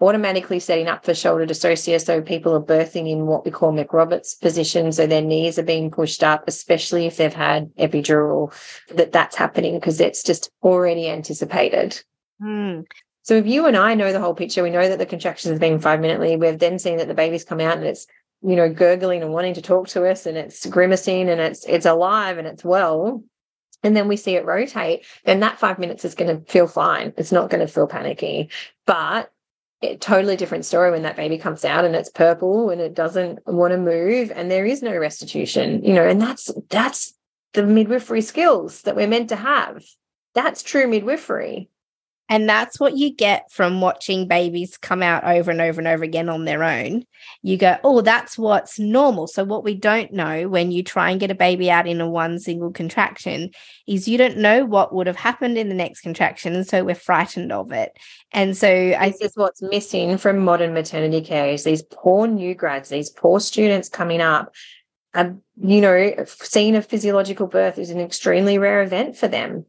[0.04, 2.04] automatically setting up for shoulder dystocia.
[2.04, 4.92] So people are birthing in what we call McRoberts position.
[4.92, 8.54] So their knees are being pushed up, especially if they've had epidural,
[8.94, 12.02] that that's happening because it's just already anticipated.
[12.42, 12.86] Mm.
[13.22, 15.62] So if you and I know the whole picture, we know that the contractions have
[15.62, 16.36] been five minutely.
[16.36, 18.06] We've then seen that the baby's come out and it's,
[18.42, 21.86] you know, gurgling and wanting to talk to us and it's grimacing and it's it's
[21.86, 23.24] alive and it's well.
[23.84, 27.14] And then we see it rotate, then that five minutes is going to feel fine.
[27.18, 28.50] It's not going to feel panicky.
[28.86, 29.33] But
[30.00, 33.72] totally different story when that baby comes out and it's purple and it doesn't want
[33.72, 37.14] to move and there is no restitution you know and that's that's
[37.54, 39.84] the midwifery skills that we're meant to have.
[40.34, 41.70] That's true midwifery
[42.30, 46.04] and that's what you get from watching babies come out over and over and over
[46.04, 47.06] again on their own.
[47.42, 49.28] You go, oh, that's what's normal.
[49.28, 52.10] So, what we don't know when you try and get a baby out in a
[52.10, 53.52] one single contraction
[53.88, 56.56] is you don't know what would have happened in the next contraction.
[56.56, 57.98] And so we're frightened of it.
[58.32, 62.56] And so, I this is what's missing from modern maternity care is these poor new
[62.56, 64.54] grads, these poor students coming up.
[65.14, 69.66] Um, you know, seeing a physiological birth is an extremely rare event for them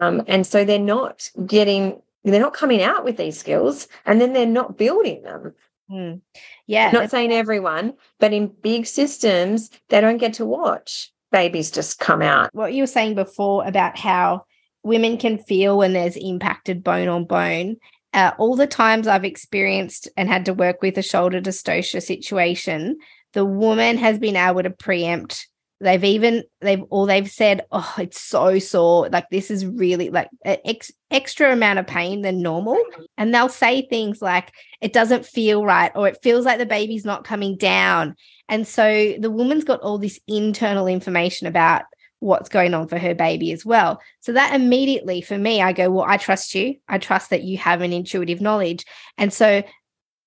[0.00, 4.32] um, and so they're not getting, they're not coming out with these skills and then
[4.32, 5.54] they're not building them.
[5.90, 6.20] Mm.
[6.66, 6.90] Yeah.
[6.90, 12.22] Not saying everyone, but in big systems, they don't get to watch babies just come
[12.22, 12.54] out.
[12.54, 14.46] What you were saying before about how
[14.82, 17.76] women can feel when there's impacted bone on bone.
[18.14, 22.96] Uh, all the times I've experienced and had to work with a shoulder dystocia situation,
[23.34, 25.48] the woman has been able to preempt
[25.80, 30.28] they've even they've or they've said oh it's so sore like this is really like
[30.44, 32.78] ex- extra amount of pain than normal
[33.18, 37.04] and they'll say things like it doesn't feel right or it feels like the baby's
[37.04, 38.14] not coming down
[38.48, 41.82] and so the woman's got all this internal information about
[42.20, 44.00] what's going on for her baby as well.
[44.20, 46.76] So that immediately for me, I go, well, I trust you.
[46.88, 48.84] I trust that you have an intuitive knowledge.
[49.18, 49.62] And so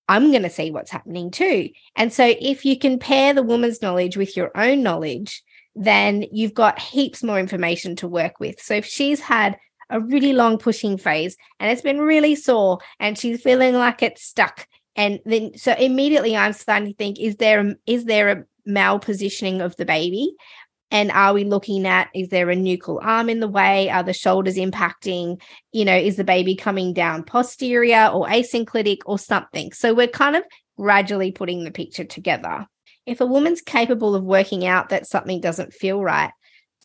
[0.09, 1.69] I'm going to see what's happening too.
[1.95, 5.41] And so if you can pair the woman's knowledge with your own knowledge,
[5.75, 8.59] then you've got heaps more information to work with.
[8.59, 9.55] So if she's had
[9.89, 14.23] a really long pushing phase and it's been really sore and she's feeling like it's
[14.23, 19.61] stuck and then so immediately i'm starting to think is there is there a malpositioning
[19.61, 20.35] of the baby
[20.91, 23.89] and are we looking at is there a nuchal arm in the way?
[23.89, 29.19] Are the shoulders impacting you know is the baby coming down posterior or asynclitic or
[29.19, 29.71] something?
[29.73, 30.43] So we're kind of
[30.77, 32.67] gradually putting the picture together.
[33.05, 36.31] If a woman's capable of working out that something doesn't feel right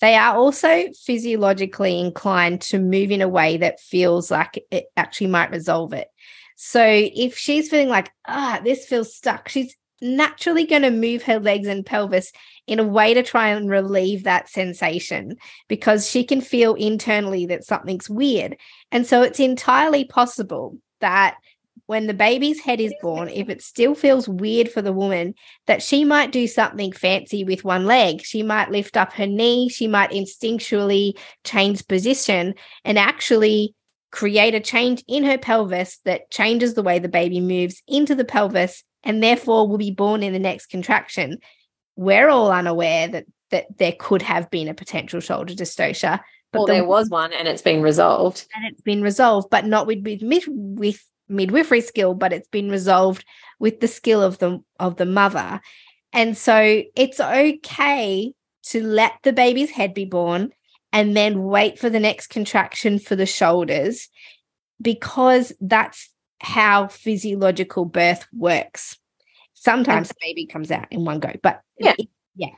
[0.00, 5.28] they are also physiologically inclined to move in a way that feels like it actually
[5.28, 6.08] might resolve it.
[6.56, 11.40] So if she's feeling like ah this feels stuck she's naturally going to move her
[11.40, 12.32] legs and pelvis
[12.66, 15.36] in a way to try and relieve that sensation
[15.68, 18.56] because she can feel internally that something's weird.
[18.90, 21.36] And so it's entirely possible that
[21.86, 25.34] when the baby's head is born, if it still feels weird for the woman,
[25.66, 28.22] that she might do something fancy with one leg.
[28.22, 33.74] She might lift up her knee, she might instinctually change position and actually
[34.10, 38.24] create a change in her pelvis that changes the way the baby moves into the
[38.24, 41.38] pelvis and therefore will be born in the next contraction
[41.96, 46.20] we're all unaware that that there could have been a potential shoulder dystocia.
[46.52, 48.46] But well, the, there was one, and it's been resolved.
[48.54, 53.24] And it's been resolved, but not with with, with midwifery skill, but it's been resolved
[53.58, 55.60] with the skill of the of the mother.
[56.12, 58.32] And so it's okay
[58.66, 60.52] to let the baby's head be born
[60.92, 64.08] and then wait for the next contraction for the shoulders
[64.80, 66.08] because that's
[66.40, 68.96] how physiological birth works.
[69.64, 71.94] Sometimes the baby comes out in one go, but yeah.
[72.36, 72.48] Yeah.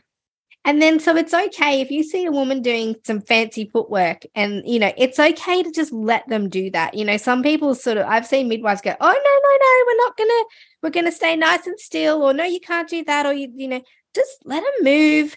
[0.64, 4.62] And then so it's okay if you see a woman doing some fancy footwork and
[4.66, 6.94] you know, it's okay to just let them do that.
[6.94, 10.04] You know, some people sort of I've seen midwives go, "Oh no, no, no, we're
[10.04, 10.46] not going to
[10.82, 13.52] we're going to stay nice and still or no, you can't do that or you
[13.54, 15.36] you know, just let them move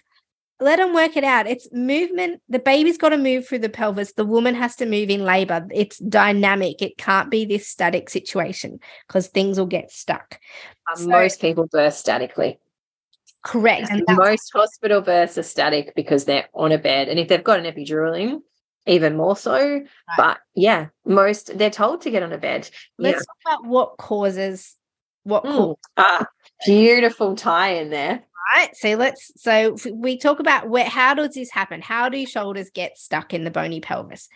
[0.60, 1.46] let them work it out.
[1.46, 2.40] It's movement.
[2.48, 4.12] The baby's got to move through the pelvis.
[4.12, 5.66] The woman has to move in labor.
[5.72, 6.82] It's dynamic.
[6.82, 10.38] It can't be this static situation because things will get stuck.
[10.90, 12.58] Um, so, most people birth statically.
[13.42, 13.90] Correct.
[13.90, 17.08] And most hospital births are static because they're on a bed.
[17.08, 18.42] And if they've got an epidural in,
[18.86, 19.58] even more so.
[19.58, 19.86] Right.
[20.16, 22.68] But yeah, most they're told to get on a bed.
[22.98, 23.52] Let's yeah.
[23.52, 24.76] talk about what causes
[25.24, 25.76] what mm.
[25.96, 26.26] ah,
[26.64, 28.24] beautiful tie in there.
[28.54, 31.80] Right so let's so we talk about where how does this happen?
[31.80, 34.28] How do shoulders get stuck in the bony pelvis?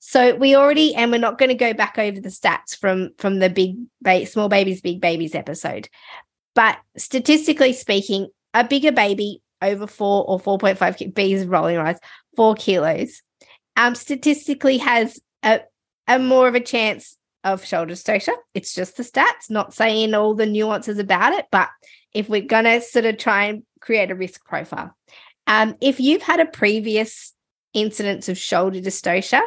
[0.00, 3.38] So we already and we're not going to go back over the stats from from
[3.38, 5.88] the big ba- small babies big babies episode
[6.54, 11.98] but statistically speaking a bigger baby over 4 or 4.5 bees rolling eyes
[12.36, 13.22] 4 kilos
[13.76, 15.60] um statistically has a,
[16.08, 18.34] a more of a chance of shoulder dystocia.
[18.54, 21.68] It's just the stats, not saying all the nuances about it, but
[22.12, 24.94] if we're going to sort of try and create a risk profile.
[25.46, 27.34] Um, if you've had a previous
[27.72, 29.40] incidence of shoulder dystocia,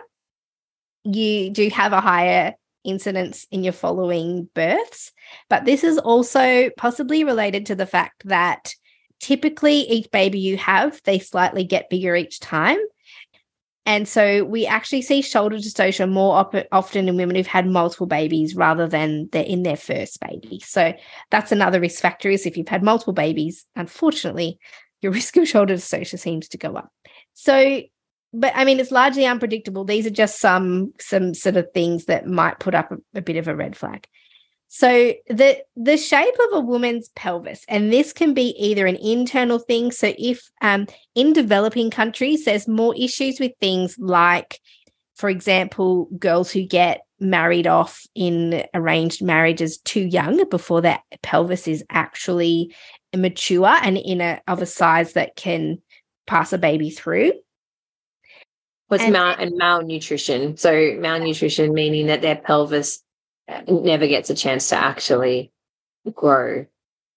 [1.04, 2.54] you do have a higher
[2.84, 5.12] incidence in your following births.
[5.50, 8.74] But this is also possibly related to the fact that
[9.20, 12.80] typically each baby you have, they slightly get bigger each time.
[13.86, 18.08] And so we actually see shoulder dystocia more op- often in women who've had multiple
[18.08, 20.60] babies rather than they're in their first baby.
[20.60, 20.94] So
[21.32, 24.58] that's another risk factor is if you've had multiple babies, unfortunately,
[25.02, 26.92] your risk of shoulder dystocia seems to go up.
[27.34, 27.82] So,
[28.32, 29.84] but I mean, it's largely unpredictable.
[29.84, 33.36] These are just some some sort of things that might put up a, a bit
[33.36, 34.08] of a red flag.
[34.76, 39.60] So the the shape of a woman's pelvis, and this can be either an internal
[39.60, 39.92] thing.
[39.92, 44.60] So if um, in developing countries, there's more issues with things like,
[45.14, 51.68] for example, girls who get married off in arranged marriages too young before their pelvis
[51.68, 52.76] is actually
[53.16, 55.84] mature and in a of a size that can
[56.26, 57.32] pass a baby through.
[58.88, 60.58] What's mal- and malnutrition?
[60.58, 63.03] So malnutrition meaning that their pelvis
[63.68, 65.52] never gets a chance to actually
[66.14, 66.66] grow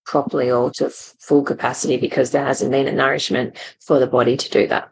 [0.05, 4.51] properly or to full capacity because there hasn't been a nourishment for the body to
[4.51, 4.91] do that.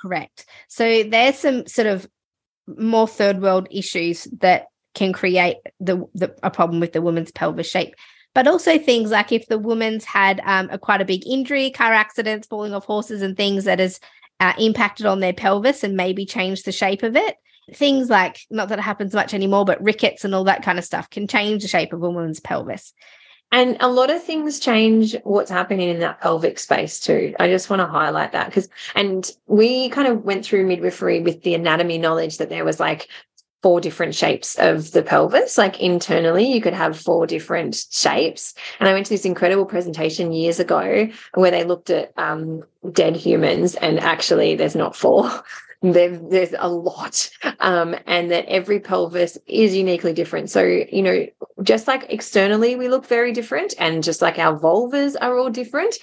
[0.00, 0.46] Correct.
[0.68, 2.08] So there's some sort of
[2.66, 7.68] more third world issues that can create the, the a problem with the woman's pelvis
[7.68, 7.94] shape.
[8.34, 11.92] But also things like if the woman's had um, a quite a big injury, car
[11.92, 14.00] accidents, falling off horses, and things that has
[14.40, 17.36] uh, impacted on their pelvis and maybe changed the shape of it
[17.72, 20.84] things like not that it happens much anymore but rickets and all that kind of
[20.84, 22.92] stuff can change the shape of a woman's pelvis
[23.52, 27.34] And a lot of things change what's happening in that pelvic space too.
[27.38, 31.42] I just want to highlight that because, and we kind of went through midwifery with
[31.42, 33.08] the anatomy knowledge that there was like
[33.62, 35.56] four different shapes of the pelvis.
[35.56, 38.54] Like internally, you could have four different shapes.
[38.78, 43.16] And I went to this incredible presentation years ago where they looked at um, dead
[43.16, 45.30] humans, and actually, there's not four.
[45.92, 47.28] There, there's a lot,
[47.60, 50.48] um, and that every pelvis is uniquely different.
[50.48, 51.26] So, you know,
[51.62, 55.94] just like externally we look very different, and just like our vulvas are all different,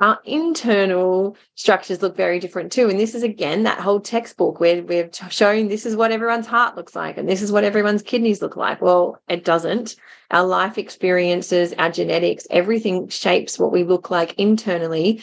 [0.00, 2.88] our internal structures look very different too.
[2.88, 6.76] And this is again that whole textbook where we're showing this is what everyone's heart
[6.76, 8.80] looks like and this is what everyone's kidneys look like.
[8.80, 9.96] Well, it doesn't.
[10.30, 15.22] Our life experiences, our genetics, everything shapes what we look like internally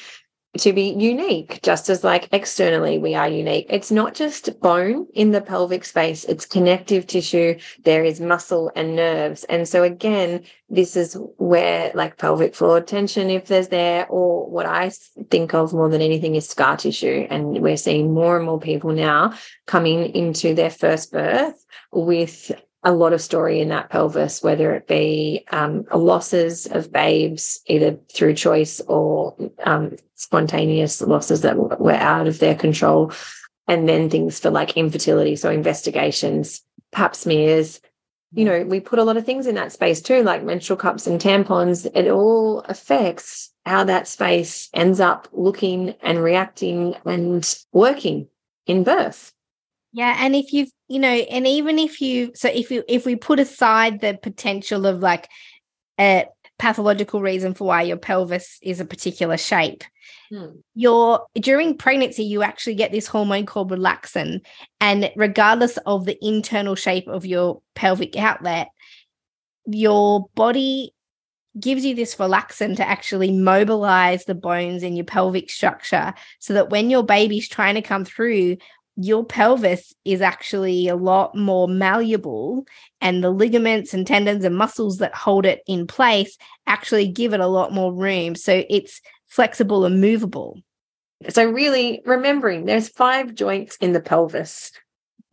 [0.57, 3.67] to be unique, just as like externally we are unique.
[3.69, 7.59] It's not just bone in the pelvic space, it's connective tissue.
[7.83, 9.43] There is muscle and nerves.
[9.45, 14.65] And so again, this is where like pelvic floor tension, if there's there, or what
[14.65, 14.91] I
[15.29, 17.27] think of more than anything is scar tissue.
[17.29, 19.33] And we're seeing more and more people now
[19.65, 22.51] coming into their first birth with
[22.83, 27.97] a lot of story in that pelvis, whether it be um, losses of babes, either
[28.13, 33.11] through choice or um, spontaneous losses that were out of their control,
[33.67, 35.35] and then things for like infertility.
[35.35, 36.61] So, investigations,
[36.91, 37.81] pap smears.
[38.33, 41.07] You know, we put a lot of things in that space too, like menstrual cups
[41.07, 41.89] and tampons.
[41.95, 48.27] It all affects how that space ends up looking and reacting and working
[48.65, 49.33] in birth.
[49.93, 53.15] Yeah, and if you've, you know, and even if you, so if you, if we
[53.15, 55.29] put aside the potential of like
[55.99, 56.25] a
[56.59, 59.83] pathological reason for why your pelvis is a particular shape,
[60.29, 60.47] hmm.
[60.75, 64.41] your during pregnancy you actually get this hormone called relaxin,
[64.81, 68.67] and regardless of the internal shape of your pelvic outlet,
[69.65, 70.93] your body
[71.59, 76.69] gives you this relaxin to actually mobilize the bones in your pelvic structure so that
[76.69, 78.57] when your baby's trying to come through
[78.97, 82.65] your pelvis is actually a lot more malleable
[82.99, 87.39] and the ligaments and tendons and muscles that hold it in place actually give it
[87.39, 90.59] a lot more room so it's flexible and movable.
[91.29, 94.71] So really remembering there's five joints in the pelvis.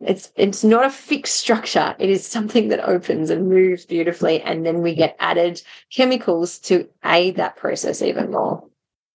[0.01, 1.95] It's it's not a fixed structure.
[1.99, 5.61] It is something that opens and moves beautifully and then we get added
[5.91, 8.63] chemicals to aid that process even more.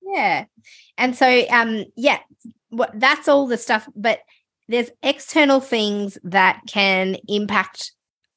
[0.02, 0.46] Yeah.
[0.96, 2.18] And so um yeah
[2.70, 4.20] what that's all the stuff but
[4.70, 7.92] there's external things that can impact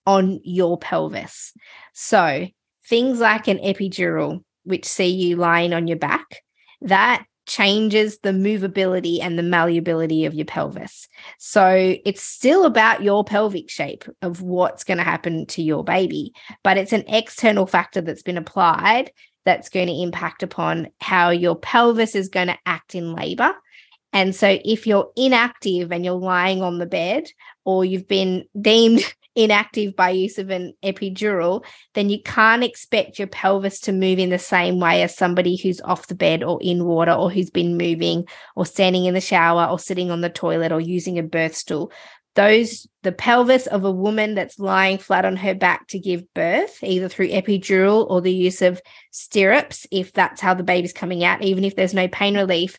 [0.06, 1.54] on your pelvis.
[1.94, 2.48] So,
[2.90, 6.42] things like an epidural, which see you lying on your back,
[6.82, 11.08] that changes the movability and the malleability of your pelvis.
[11.38, 16.34] So, it's still about your pelvic shape of what's going to happen to your baby,
[16.64, 19.12] but it's an external factor that's been applied
[19.46, 23.54] that's going to impact upon how your pelvis is going to act in labor
[24.14, 27.26] and so, if you're inactive and you're lying on the bed,
[27.66, 29.02] or you've been deemed
[29.36, 34.30] inactive by use of an epidural, then you can't expect your pelvis to move in
[34.30, 37.76] the same way as somebody who's off the bed or in water or who's been
[37.76, 41.56] moving or standing in the shower or sitting on the toilet or using a birth
[41.56, 41.92] stool.
[42.36, 46.84] Those, the pelvis of a woman that's lying flat on her back to give birth,
[46.84, 51.44] either through epidural or the use of stirrups, if that's how the baby's coming out,
[51.44, 52.78] even if there's no pain relief,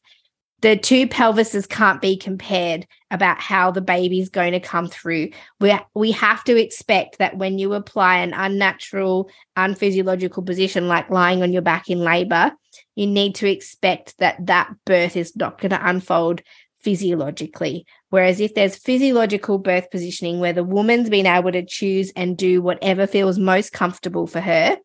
[0.64, 5.28] the two pelvises can't be compared about how the baby's going to come through.
[5.60, 11.42] We we have to expect that when you apply an unnatural, unphysiological position like lying
[11.42, 12.50] on your back in labor,
[12.96, 16.40] you need to expect that that birth is not going to unfold
[16.80, 17.84] physiologically.
[18.08, 22.62] Whereas if there's physiological birth positioning where the woman's been able to choose and do
[22.62, 24.78] whatever feels most comfortable for her,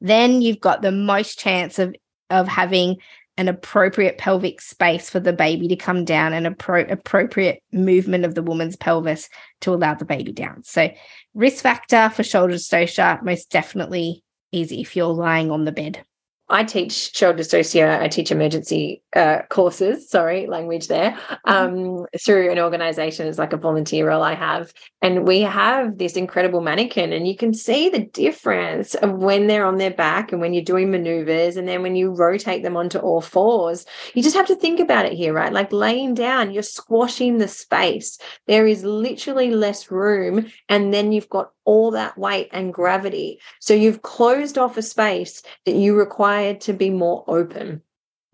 [0.00, 1.94] then you've got the most chance of
[2.30, 2.96] of having
[3.36, 8.34] an appropriate pelvic space for the baby to come down and appro- appropriate movement of
[8.34, 9.28] the woman's pelvis
[9.60, 10.62] to allow the baby down.
[10.64, 10.90] So,
[11.34, 14.22] risk factor for shoulder dystocia most definitely
[14.52, 16.04] is if you're lying on the bed.
[16.50, 18.00] I teach shoulder dystocia.
[18.00, 20.08] I teach emergency uh, courses.
[20.08, 21.12] Sorry, language there.
[21.12, 21.50] Mm-hmm.
[21.50, 26.14] Um, through an organisation it's like a volunteer role I have, and we have this
[26.14, 30.40] incredible mannequin, and you can see the difference of when they're on their back and
[30.40, 33.86] when you're doing maneuvers, and then when you rotate them onto all fours.
[34.14, 35.52] You just have to think about it here, right?
[35.52, 38.18] Like laying down, you're squashing the space.
[38.46, 43.38] There is literally less room, and then you've got all that weight and gravity.
[43.60, 47.80] So you've closed off a space that you required to be more open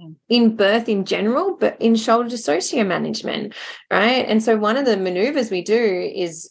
[0.00, 0.12] hmm.
[0.30, 3.52] in birth in general, but in shoulder dystocia management,
[3.90, 4.24] right?
[4.26, 6.50] And so one of the maneuvers we do is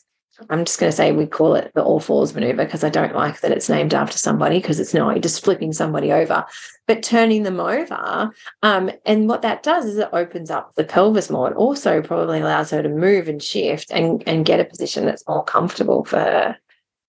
[0.49, 3.15] I'm just going to say we call it the all fours maneuver because I don't
[3.15, 6.45] like that it's named after somebody because it's not just flipping somebody over,
[6.87, 8.31] but turning them over.
[8.61, 11.49] Um, and what that does is it opens up the pelvis more.
[11.49, 15.27] It also probably allows her to move and shift and, and get a position that's
[15.27, 16.57] more comfortable for her.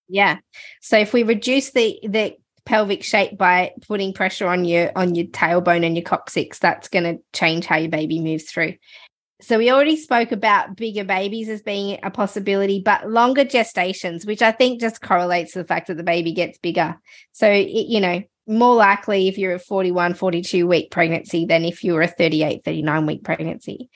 [0.07, 0.37] Yeah.
[0.81, 2.35] So if we reduce the the
[2.65, 7.03] pelvic shape by putting pressure on your on your tailbone and your coccyx, that's going
[7.03, 8.75] to change how your baby moves through.
[9.39, 14.41] So we already spoke about bigger babies as being a possibility, but longer gestations, which
[14.41, 16.97] I think just correlates to the fact that the baby gets bigger.
[17.33, 21.83] So, it, you know, more likely if you're a 41, 42 week pregnancy than if
[21.83, 23.89] you were a 38, 39 week pregnancy.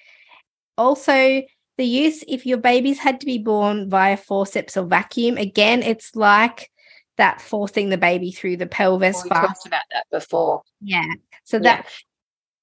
[0.77, 1.41] Also,
[1.81, 6.15] the use, if your babies had to be born via forceps or vacuum, again, it's
[6.15, 6.69] like
[7.17, 9.15] that forcing the baby through the pelvis.
[9.15, 10.61] Well, we talked about that before.
[10.79, 11.11] Yeah.
[11.43, 11.89] So that yeah.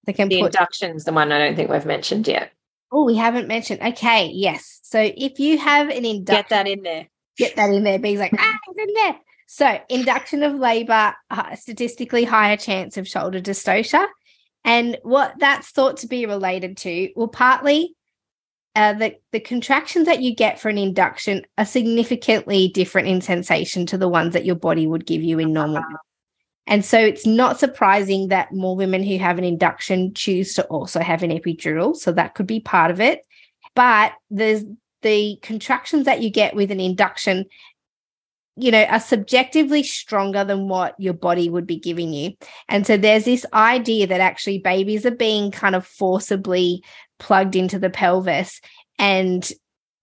[0.06, 2.52] they can the put, induction's the one I don't think we've mentioned yet.
[2.92, 3.82] Oh, we haven't mentioned.
[3.82, 4.78] Okay, yes.
[4.84, 7.08] So if you have an induction, get that in there.
[7.36, 7.98] Get that in there.
[7.98, 9.16] Being like, ah, it's in there.
[9.48, 14.06] So induction of labor, uh, statistically higher chance of shoulder dystocia.
[14.64, 17.96] And what that's thought to be related to, well, partly
[18.78, 23.84] uh, the, the contractions that you get for an induction are significantly different in sensation
[23.86, 25.82] to the ones that your body would give you in normal
[26.68, 31.00] and so it's not surprising that more women who have an induction choose to also
[31.00, 31.96] have an epidural.
[31.96, 33.22] So that could be part of it.
[33.74, 34.64] But there's
[35.00, 37.46] the contractions that you get with an induction,
[38.56, 42.34] you know, are subjectively stronger than what your body would be giving you.
[42.68, 46.84] And so there's this idea that actually babies are being kind of forcibly
[47.18, 48.60] plugged into the pelvis
[48.98, 49.50] and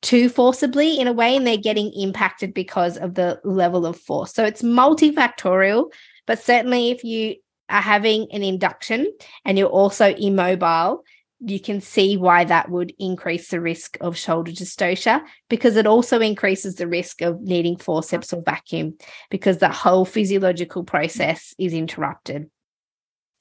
[0.01, 4.33] too forcibly in a way, and they're getting impacted because of the level of force.
[4.33, 5.91] So it's multifactorial,
[6.27, 7.35] but certainly, if you
[7.69, 9.11] are having an induction
[9.43, 11.03] and you're also immobile,
[11.39, 16.21] you can see why that would increase the risk of shoulder dystocia because it also
[16.21, 18.95] increases the risk of needing forceps or vacuum
[19.29, 22.49] because the whole physiological process is interrupted.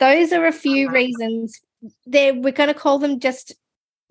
[0.01, 0.97] Those are a few uh-huh.
[0.97, 1.61] reasons.
[2.07, 3.55] There, we're going to call them just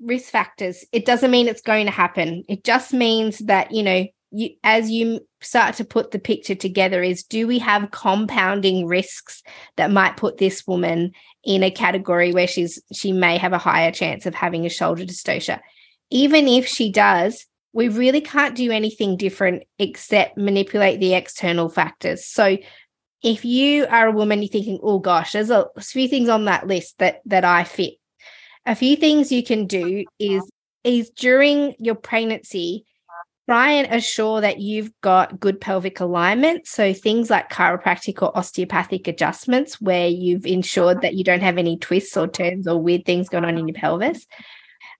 [0.03, 0.85] risk factors.
[0.91, 2.43] It doesn't mean it's going to happen.
[2.47, 7.03] It just means that, you know, you, as you start to put the picture together
[7.03, 9.43] is do we have compounding risks
[9.77, 11.11] that might put this woman
[11.43, 15.05] in a category where she's she may have a higher chance of having a shoulder
[15.05, 15.59] dystocia
[16.09, 22.25] even if she does we really can't do anything different except manipulate the external factors
[22.25, 22.57] so
[23.21, 26.65] if you are a woman you're thinking oh gosh there's a, few things on that
[26.65, 27.93] list that that i fit
[28.65, 30.49] a few things you can do is
[30.83, 32.85] is during your pregnancy
[33.47, 36.65] try and assure that you've got good pelvic alignment.
[36.65, 41.77] So things like chiropractic or osteopathic adjustments, where you've ensured that you don't have any
[41.77, 44.25] twists or turns or weird things going on in your pelvis.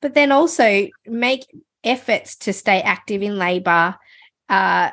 [0.01, 1.45] But then also make
[1.83, 3.95] efforts to stay active in labor.
[4.49, 4.91] Uh,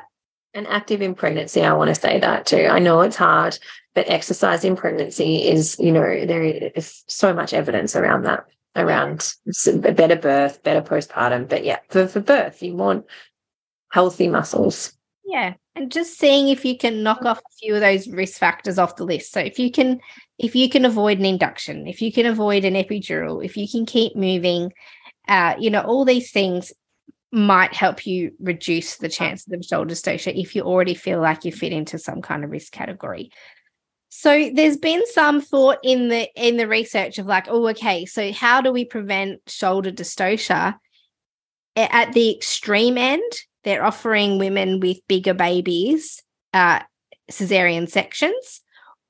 [0.53, 2.67] and active in pregnancy, I want to say that too.
[2.69, 3.57] I know it's hard,
[3.95, 8.45] but exercise in pregnancy is, you know, there is so much evidence around that
[8.75, 9.33] around
[9.67, 11.49] a better birth, better postpartum.
[11.49, 13.05] But yeah, for, for birth, you want
[13.91, 14.93] healthy muscles.
[15.25, 15.53] Yeah.
[15.75, 18.97] And just seeing if you can knock off a few of those risk factors off
[18.97, 19.31] the list.
[19.31, 19.99] So if you can
[20.37, 23.85] if you can avoid an induction, if you can avoid an epidural, if you can
[23.85, 24.73] keep moving,
[25.27, 26.73] uh, you know, all these things
[27.31, 31.51] might help you reduce the chances of shoulder dystocia if you already feel like you
[31.51, 33.31] fit into some kind of risk category.
[34.13, 38.31] So there's been some thought in the in the research of like, oh, okay, so
[38.31, 40.75] how do we prevent shoulder dystocia
[41.75, 43.31] at the extreme end?
[43.63, 46.21] they're offering women with bigger babies
[46.53, 46.81] uh,
[47.29, 48.61] cesarean sections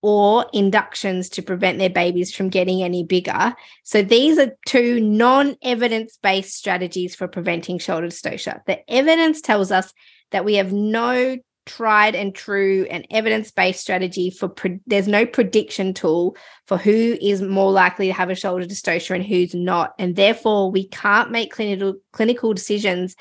[0.04, 3.54] or inductions to prevent their babies from getting any bigger.
[3.84, 8.62] So these are two non-evidence based strategies for preventing shoulder dystocia.
[8.66, 9.93] The evidence tells us
[10.32, 11.38] that we have no
[11.72, 16.36] tried and true and evidence-based strategy for pre- there's no prediction tool
[16.67, 20.69] for who is more likely to have a shoulder dystocia and who's not and therefore
[20.69, 23.15] we can't make clinical clinical decisions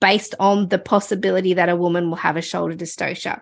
[0.00, 3.40] based on the possibility that a woman will have a shoulder dystocia.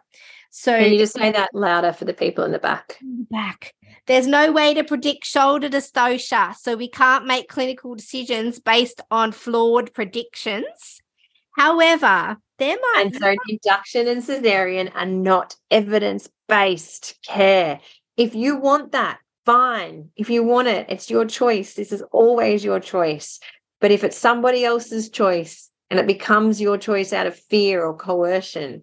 [0.50, 2.98] So Can you just say that louder for the people in the back?
[3.02, 3.74] Back.
[4.06, 9.32] There's no way to predict shoulder dystocia, so we can't make clinical decisions based on
[9.32, 11.01] flawed predictions.
[11.56, 17.80] However, there might and so induction and cesarean are not evidence-based care.
[18.16, 20.10] If you want that, fine.
[20.16, 21.74] If you want it, it's your choice.
[21.74, 23.40] This is always your choice.
[23.80, 27.94] But if it's somebody else's choice, and it becomes your choice out of fear or
[27.94, 28.82] coercion,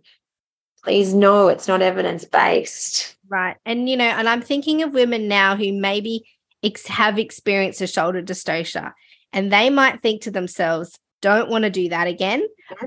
[0.84, 3.18] please know it's not evidence based.
[3.28, 3.58] Right.
[3.66, 6.30] And, you know, and I'm thinking of women now who maybe
[6.64, 8.94] ex- have experienced a shoulder dystocia
[9.34, 12.44] and they might think to themselves, don't want to do that again.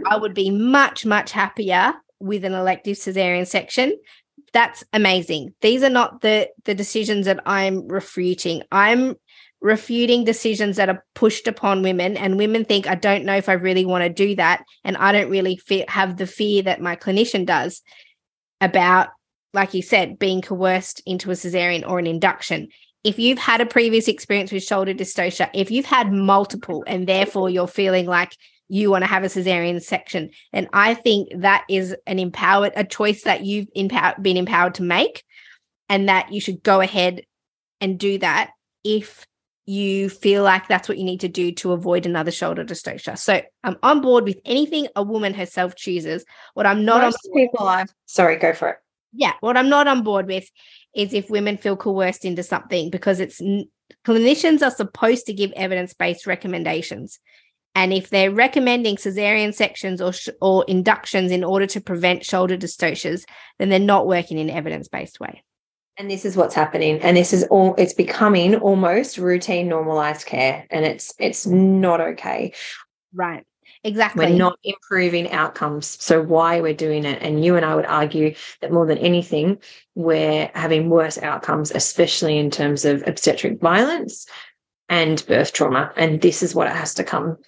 [0.06, 3.98] I would be much, much happier with an elective cesarean section.
[4.52, 5.54] That's amazing.
[5.60, 8.62] These are not the the decisions that I'm refuting.
[8.70, 9.16] I'm
[9.62, 13.52] refuting decisions that are pushed upon women and women think I don't know if I
[13.52, 16.96] really want to do that and I don't really fe- have the fear that my
[16.96, 17.80] clinician does
[18.60, 19.10] about
[19.54, 22.68] like you said being coerced into a cesarean or an induction
[23.04, 27.50] if you've had a previous experience with shoulder dystocia if you've had multiple and therefore
[27.50, 28.36] you're feeling like
[28.68, 32.84] you want to have a cesarean section and i think that is an empowered a
[32.84, 35.24] choice that you've empowered been empowered to make
[35.88, 37.22] and that you should go ahead
[37.80, 38.50] and do that
[38.84, 39.26] if
[39.66, 43.16] you feel like that's what you need to do to avoid another shoulder dystocia.
[43.16, 46.24] So I'm on board with anything a woman herself chooses.
[46.54, 48.76] What I'm not Most on people are sorry, go for it.
[49.12, 50.48] Yeah, what I'm not on board with
[50.94, 53.40] is if women feel coerced into something because it's
[54.06, 57.18] clinicians are supposed to give evidence-based recommendations.
[57.74, 62.56] And if they're recommending cesarean sections or sh- or inductions in order to prevent shoulder
[62.56, 63.24] dystocias,
[63.58, 65.42] then they're not working in an evidence-based way.
[65.98, 67.00] And this is what's happening.
[67.00, 70.66] And this is all it's becoming almost routine normalized care.
[70.70, 72.52] And it's it's not okay.
[73.14, 73.44] Right.
[73.84, 74.26] Exactly.
[74.26, 76.02] We're not improving outcomes.
[76.02, 77.20] So why we're doing it?
[77.20, 79.58] And you and I would argue that more than anything,
[79.96, 84.26] we're having worse outcomes, especially in terms of obstetric violence
[84.88, 85.92] and birth trauma.
[85.96, 87.38] And this is what it has to come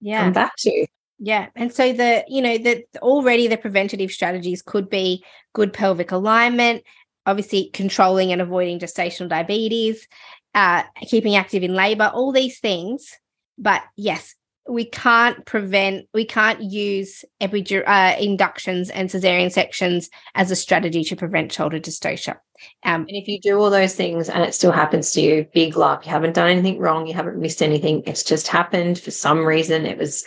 [0.00, 0.22] yeah.
[0.22, 0.86] come back to.
[1.18, 1.48] Yeah.
[1.54, 5.24] And so the, you know, that already the preventative strategies could be
[5.54, 6.82] good pelvic alignment,
[7.26, 10.06] obviously controlling and avoiding gestational diabetes,
[10.54, 13.18] uh, keeping active in labor, all these things.
[13.56, 14.34] But yes,
[14.68, 21.02] we can't prevent, we can't use epidur- uh, inductions and cesarean sections as a strategy
[21.04, 22.36] to prevent shoulder dystocia.
[22.84, 25.76] Um, And if you do all those things and it still happens to you, big
[25.76, 26.04] love.
[26.04, 27.08] You haven't done anything wrong.
[27.08, 28.04] You haven't missed anything.
[28.06, 29.84] It's just happened for some reason.
[29.84, 30.24] It was,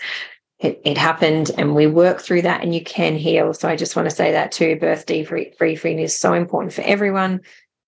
[0.59, 3.53] it, it happened and we work through that and you can heal.
[3.53, 4.77] So I just want to say that too.
[4.77, 7.39] Birth debriefing is so important for everyone,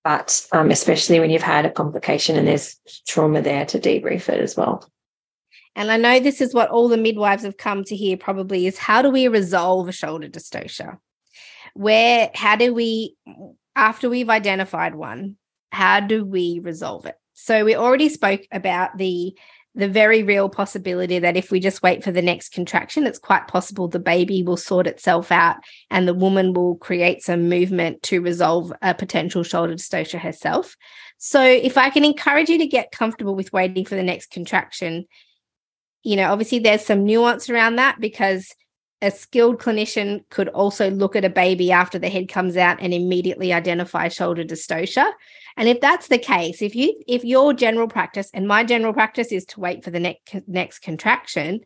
[0.06, 4.40] but um, especially when you've had a complication and there's trauma there to debrief it
[4.40, 4.90] as well.
[5.78, 8.80] And I know this is what all the midwives have come to hear probably is
[8.80, 10.98] how do we resolve a shoulder dystocia?
[11.76, 13.16] Where, how do we,
[13.76, 15.38] after we've identified one,
[15.72, 17.14] how do we resolve it?
[17.36, 19.38] So we already spoke about the
[19.76, 23.48] the very real possibility that if we just wait for the next contraction, it's quite
[23.48, 25.58] possible the baby will sort itself out
[25.92, 30.76] and the woman will create some movement to resolve a potential shoulder dystocia herself.
[31.20, 35.06] So if I can encourage you to get comfortable with waiting for the next contraction,
[36.04, 38.54] you know, obviously there's some nuance around that because
[39.02, 42.94] a skilled clinician could also look at a baby after the head comes out and
[42.94, 45.12] immediately identify shoulder dystocia.
[45.56, 49.32] And if that's the case, if you if your general practice and my general practice
[49.32, 51.62] is to wait for the next next contraction,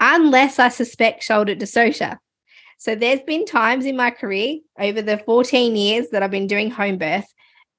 [0.00, 2.18] unless I suspect shoulder dystocia.
[2.78, 6.70] So there's been times in my career over the 14 years that I've been doing
[6.70, 7.26] home birth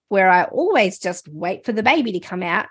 [0.10, 2.68] where I always just wait for the baby to come out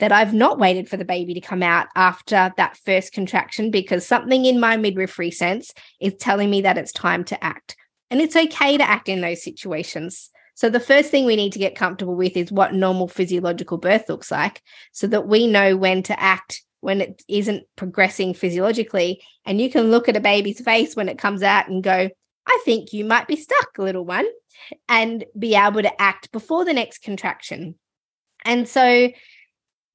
[0.00, 4.06] that I've not waited for the baby to come out after that first contraction because
[4.06, 7.76] something in my midwifery sense is telling me that it's time to act.
[8.10, 10.30] And it's okay to act in those situations.
[10.54, 14.08] So, the first thing we need to get comfortable with is what normal physiological birth
[14.08, 19.22] looks like so that we know when to act when it isn't progressing physiologically.
[19.46, 22.08] And you can look at a baby's face when it comes out and go,
[22.46, 24.26] I think you might be stuck, little one,
[24.88, 27.76] and be able to act before the next contraction.
[28.44, 29.10] And so,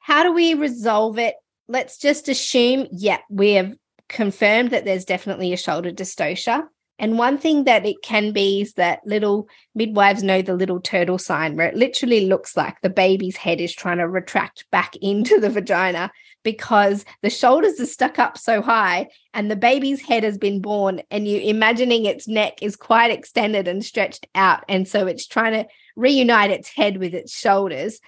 [0.06, 1.34] how do we resolve it?
[1.68, 3.74] Let's just assume, yeah, we have
[4.08, 6.62] confirmed that there's definitely a shoulder dystocia.
[7.00, 11.18] And one thing that it can be is that little midwives know the little turtle
[11.18, 15.40] sign where it literally looks like the baby's head is trying to retract back into
[15.40, 16.12] the vagina
[16.44, 21.02] because the shoulders are stuck up so high and the baby's head has been born
[21.10, 25.54] and you imagining its neck is quite extended and stretched out and so it's trying
[25.54, 28.00] to reunite its head with its shoulders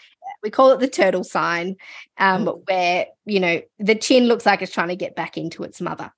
[0.44, 1.76] we call it the turtle sign
[2.18, 5.82] um, where you know the chin looks like it's trying to get back into its
[5.82, 6.12] mother.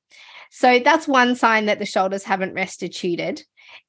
[0.49, 3.43] So that's one sign that the shoulders haven't restituted.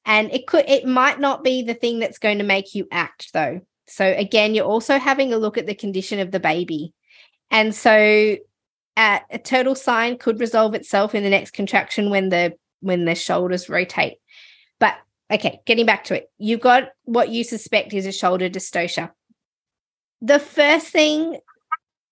[0.05, 3.33] And it could it might not be the thing that's going to make you act
[3.33, 3.61] though.
[3.87, 6.93] So again you're also having a look at the condition of the baby.
[7.49, 8.37] And so
[8.95, 13.15] uh, a turtle sign could resolve itself in the next contraction when the when the
[13.15, 14.17] shoulders rotate.
[14.79, 14.95] But
[15.31, 16.29] okay getting back to it.
[16.37, 19.11] You've got what you suspect is a shoulder dystocia
[20.21, 21.39] the first thing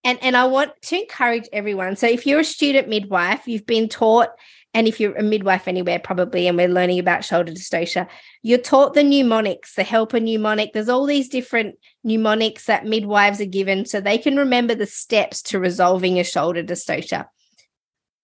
[0.04, 1.96] and and I want to encourage everyone.
[1.96, 4.30] So if you're a student midwife, you've been taught
[4.74, 8.08] and if you're a midwife anywhere probably and we're learning about shoulder dystocia,
[8.44, 10.74] you're taught the mnemonics, the helper mnemonic.
[10.74, 15.42] There's all these different mnemonics that midwives are given so they can remember the steps
[15.44, 17.26] to resolving a shoulder dystocia.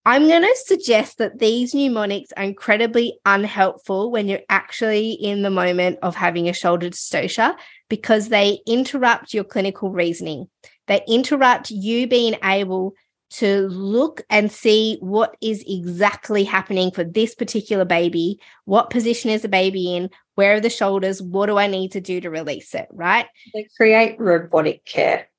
[0.08, 5.50] I'm going to suggest that these mnemonics are incredibly unhelpful when you're actually in the
[5.50, 7.56] moment of having a shoulder dystocia
[7.90, 10.48] because they interrupt your clinical reasoning.
[10.86, 12.94] They interrupt you being able
[13.32, 18.40] to look and see what is exactly happening for this particular baby.
[18.66, 20.12] What position is the baby in?
[20.36, 21.20] Where are the shoulders?
[21.20, 22.88] What do I need to do to release it?
[22.92, 23.26] Right?
[23.56, 25.30] They create robotic care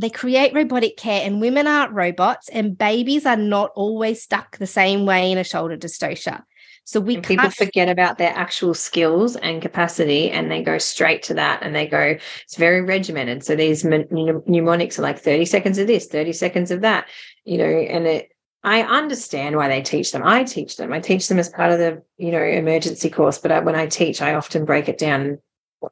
[0.00, 4.66] they create robotic care and women aren't robots and babies are not always stuck the
[4.66, 6.42] same way in a shoulder dystocia
[6.84, 11.22] so we and people forget about their actual skills and capacity and they go straight
[11.22, 15.78] to that and they go it's very regimented so these mnemonics are like 30 seconds
[15.78, 17.06] of this 30 seconds of that
[17.44, 18.32] you know and it
[18.62, 20.20] I understand why they teach them.
[20.22, 20.92] I teach them.
[20.92, 23.38] I teach them as part of the, you know, emergency course.
[23.38, 25.38] But I, when I teach, I often break it down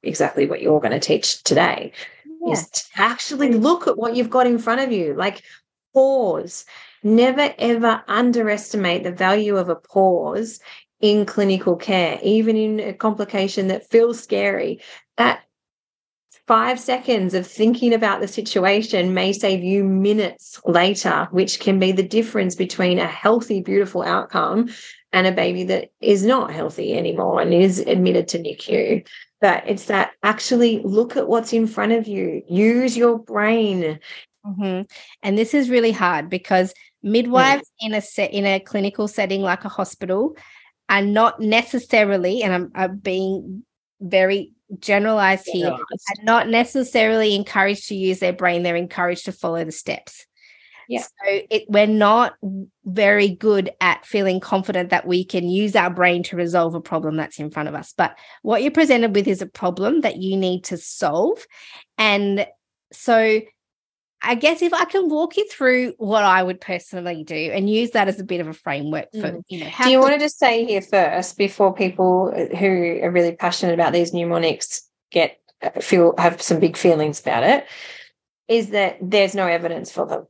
[0.02, 1.92] exactly what you're going to teach today
[2.48, 2.54] yeah.
[2.54, 5.14] is to actually look at what you've got in front of you.
[5.14, 5.42] Like
[5.94, 6.64] pause.
[7.02, 10.60] Never ever underestimate the value of a pause
[11.00, 14.80] in clinical care, even in a complication that feels scary.
[15.16, 15.42] That
[16.48, 21.92] five seconds of thinking about the situation may save you minutes later, which can be
[21.92, 24.70] the difference between a healthy, beautiful outcome
[25.12, 29.06] and a baby that is not healthy anymore and is admitted to NICU
[29.42, 34.00] But it's that actually look at what's in front of you, use your brain.
[34.46, 34.82] Mm-hmm.
[35.22, 36.72] And this is really hard because
[37.02, 40.34] midwives in a set in a clinical setting like a hospital
[40.88, 43.64] are not necessarily, and I'm, I'm being
[44.00, 48.62] very generalized here, are not necessarily encouraged to use their brain.
[48.62, 50.26] They're encouraged to follow the steps.
[50.88, 51.02] Yeah.
[51.02, 52.34] So it, we're not
[52.86, 57.16] very good at feeling confident that we can use our brain to resolve a problem
[57.16, 57.92] that's in front of us.
[57.96, 61.46] But what you're presented with is a problem that you need to solve.
[61.98, 62.46] And
[62.90, 63.40] so
[64.20, 67.92] I guess if I can walk you through what I would personally do and use
[67.92, 69.42] that as a bit of a framework for, mm.
[69.48, 73.10] you know, do you to- want to just say here first before people who are
[73.10, 77.66] really passionate about these mnemonics get uh, feel have some big feelings about it
[78.48, 80.26] is that there's no evidence for them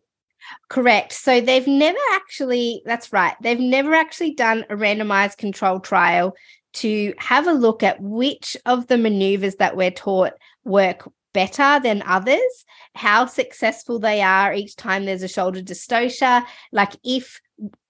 [0.68, 1.12] Correct.
[1.12, 6.34] So they've never actually, that's right, they've never actually done a randomized control trial
[6.74, 10.34] to have a look at which of the maneuvers that we're taught
[10.64, 12.64] work better than others,
[12.94, 17.40] how successful they are each time there's a shoulder dystocia, like if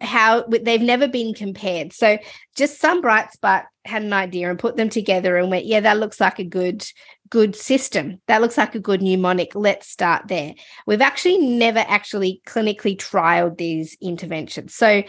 [0.01, 1.93] how they've never been compared.
[1.93, 2.19] So
[2.57, 5.99] just some bright spot had an idea and put them together and went, yeah, that
[5.99, 6.87] looks like a good
[7.31, 8.21] good system.
[8.27, 9.55] That looks like a good mnemonic.
[9.55, 10.55] Let's start there.
[10.87, 14.75] We've actually never actually clinically trialed these interventions.
[14.75, 15.03] So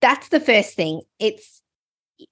[0.00, 1.02] that's the first thing.
[1.20, 1.62] It's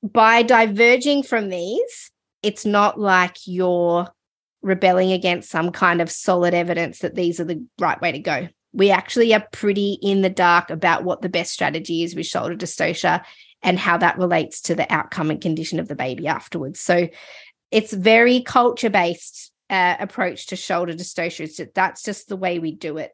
[0.03, 2.11] by diverging from these,
[2.43, 4.09] it's not like you're
[4.65, 8.49] rebelling against some kind of solid evidence that these are the right way to go.
[8.73, 12.57] We actually are pretty in the dark about what the best strategy is with shoulder
[12.57, 13.23] dystocia
[13.63, 16.81] and how that relates to the outcome and condition of the baby afterwards.
[16.81, 17.09] So
[17.71, 21.69] it's very culture based uh, approach to shoulder dystocia.
[21.75, 23.13] That's just the way we do it.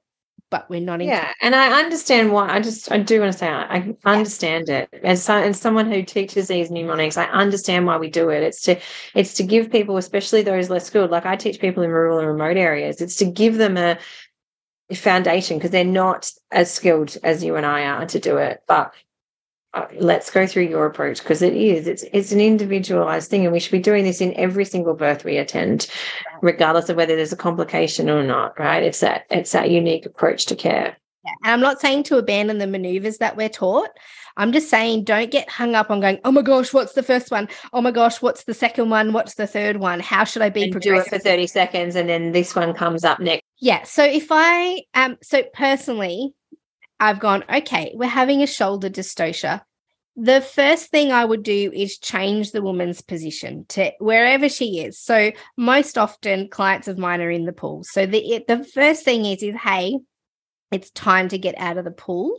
[0.50, 1.00] But we're not.
[1.00, 1.08] In.
[1.08, 2.50] Yeah, and I understand why.
[2.50, 4.86] I just I do want to say I, I understand yeah.
[4.92, 7.16] it as so, as someone who teaches these mnemonics.
[7.16, 8.42] I understand why we do it.
[8.42, 8.80] It's to
[9.14, 11.10] it's to give people, especially those less skilled.
[11.10, 13.00] Like I teach people in rural and remote areas.
[13.00, 13.96] It's to give them a
[14.94, 18.62] foundation because they're not as skilled as you and I are to do it.
[18.66, 18.92] But
[19.98, 23.60] let's go through your approach because it is it's it's an individualized thing and we
[23.60, 25.88] should be doing this in every single birth we attend
[26.42, 28.82] regardless of whether there's a complication or not right?
[28.82, 30.96] It's that it's that unique approach to care.
[31.24, 31.32] Yeah.
[31.44, 33.90] and i'm not saying to abandon the maneuvers that we're taught.
[34.36, 37.30] I'm just saying don't get hung up on going oh my gosh what's the first
[37.30, 37.48] one?
[37.72, 39.12] Oh my gosh what's the second one?
[39.12, 40.00] What's the third one?
[40.00, 43.04] How should i be and do it for 30 seconds and then this one comes
[43.04, 43.44] up next.
[43.60, 46.34] Yeah so if i um so personally
[47.00, 49.62] I've gone, okay, we're having a shoulder dystocia.
[50.16, 54.98] The first thing I would do is change the woman's position to wherever she is.
[54.98, 57.84] So most often clients of mine are in the pool.
[57.84, 59.98] So the the first thing is is hey,
[60.70, 62.38] it's time to get out of the pool.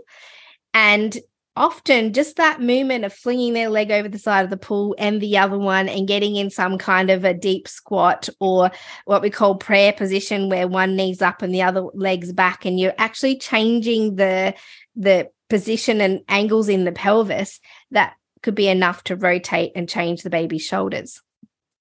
[0.74, 1.18] And
[1.62, 5.22] often just that movement of flinging their leg over the side of the pool and
[5.22, 8.72] the other one and getting in some kind of a deep squat or
[9.06, 12.80] what we call prayer position where one knee's up and the other leg's back and
[12.80, 14.56] you're actually changing the
[14.96, 17.60] the position and angles in the pelvis
[17.92, 21.22] that could be enough to rotate and change the baby's shoulders.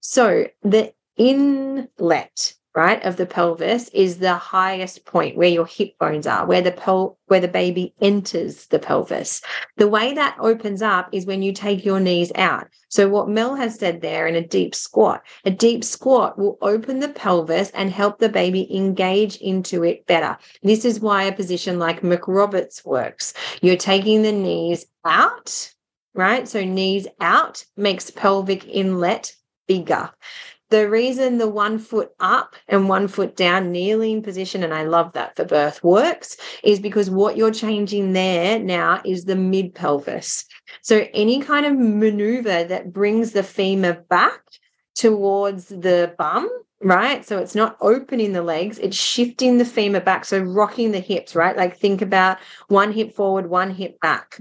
[0.01, 6.27] So the inlet right, of the pelvis is the highest point where your hip bones
[6.27, 9.43] are, where the pel- where the baby enters the pelvis.
[9.77, 12.69] The way that opens up is when you take your knees out.
[12.89, 17.01] So what Mel has said there in a deep squat, a deep squat will open
[17.01, 20.39] the pelvis and help the baby engage into it better.
[20.63, 23.35] This is why a position like McRoberts works.
[23.63, 25.73] You're taking the knees out,
[26.15, 26.47] right?
[26.47, 29.35] So knees out makes pelvic inlet
[29.67, 30.11] bigger
[30.71, 35.13] the reason the one foot up and one foot down kneeling position and i love
[35.13, 40.45] that for birth works is because what you're changing there now is the mid pelvis.
[40.83, 44.41] So any kind of maneuver that brings the femur back
[44.95, 46.49] towards the bum
[46.83, 47.27] right?
[47.27, 51.35] So it's not opening the legs it's shifting the femur back so rocking the hips
[51.35, 51.57] right?
[51.57, 54.41] Like think about one hip forward one hip back.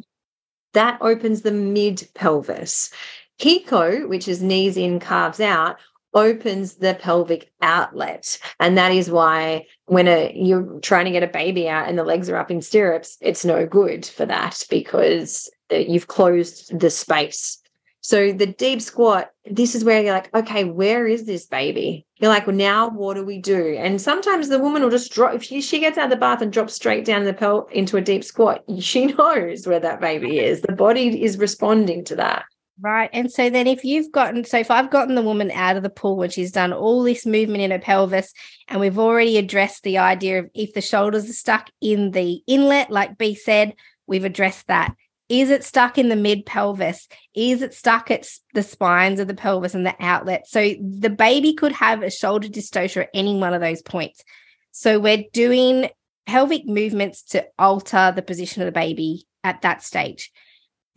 [0.74, 2.92] That opens the mid pelvis.
[3.40, 5.78] Hiko, which is knees in, calves out,
[6.14, 8.40] opens the pelvic outlet.
[8.60, 12.04] And that is why when a, you're trying to get a baby out and the
[12.04, 17.60] legs are up in stirrups, it's no good for that because you've closed the space.
[18.02, 22.06] So the deep squat, this is where you're like, okay, where is this baby?
[22.18, 23.76] You're like, well, now what do we do?
[23.78, 26.52] And sometimes the woman will just drop, if she, gets out of the bath and
[26.52, 30.62] drops straight down the pel into a deep squat, she knows where that baby is.
[30.62, 32.46] The body is responding to that.
[32.82, 33.10] Right.
[33.12, 35.90] And so then if you've gotten, so if I've gotten the woman out of the
[35.90, 38.34] pool when she's done all this movement in her pelvis,
[38.70, 42.90] and we've already addressed the idea of if the shoulders are stuck in the inlet,
[42.90, 43.74] like B said,
[44.08, 44.96] we've addressed that.
[45.28, 47.08] Is it stuck in the mid pelvis?
[47.36, 50.48] Is it stuck at the spines of the pelvis and the outlet?
[50.48, 54.24] So the baby could have a shoulder dystocia at any one of those points.
[54.72, 55.90] So we're doing
[56.26, 60.32] pelvic movements to alter the position of the baby at that stage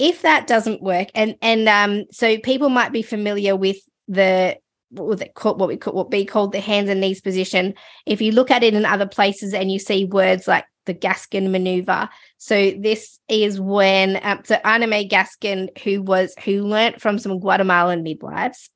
[0.03, 3.77] if that doesn't work, and and um, so people might be familiar with
[4.09, 4.59] the
[4.91, 7.73] what we call what we call what be called the hands and knees position.
[8.05, 11.53] If you look at it in other places and you see words like the Gaskin
[11.53, 17.39] maneuver, so this is when um, so May Gaskin, who was who learnt from some
[17.39, 18.71] Guatemalan midwives,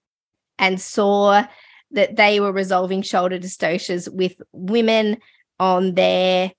[0.60, 1.44] and saw
[1.90, 5.16] that they were resolving shoulder dystocias with women
[5.58, 6.52] on their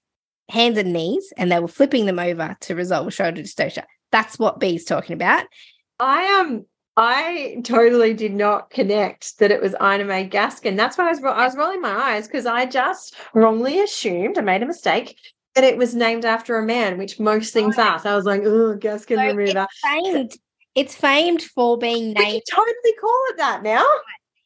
[0.49, 3.85] hands and knees, and they were flipping them over to resolve shoulder dystocia.
[4.11, 5.45] That's what B's talking about.
[5.99, 6.47] I am.
[6.47, 6.65] Um,
[6.99, 10.75] I totally did not connect that it was Ina May Gaskin.
[10.75, 14.41] That's why I was I was rolling my eyes because I just wrongly assumed I
[14.41, 15.15] made a mistake
[15.53, 17.99] that it was named after a man, which most things are.
[17.99, 19.67] So I was like, oh, Gaskin so River.
[19.69, 20.31] It's famed.
[20.73, 22.17] It's famed for being named.
[22.17, 23.85] We totally call it that now.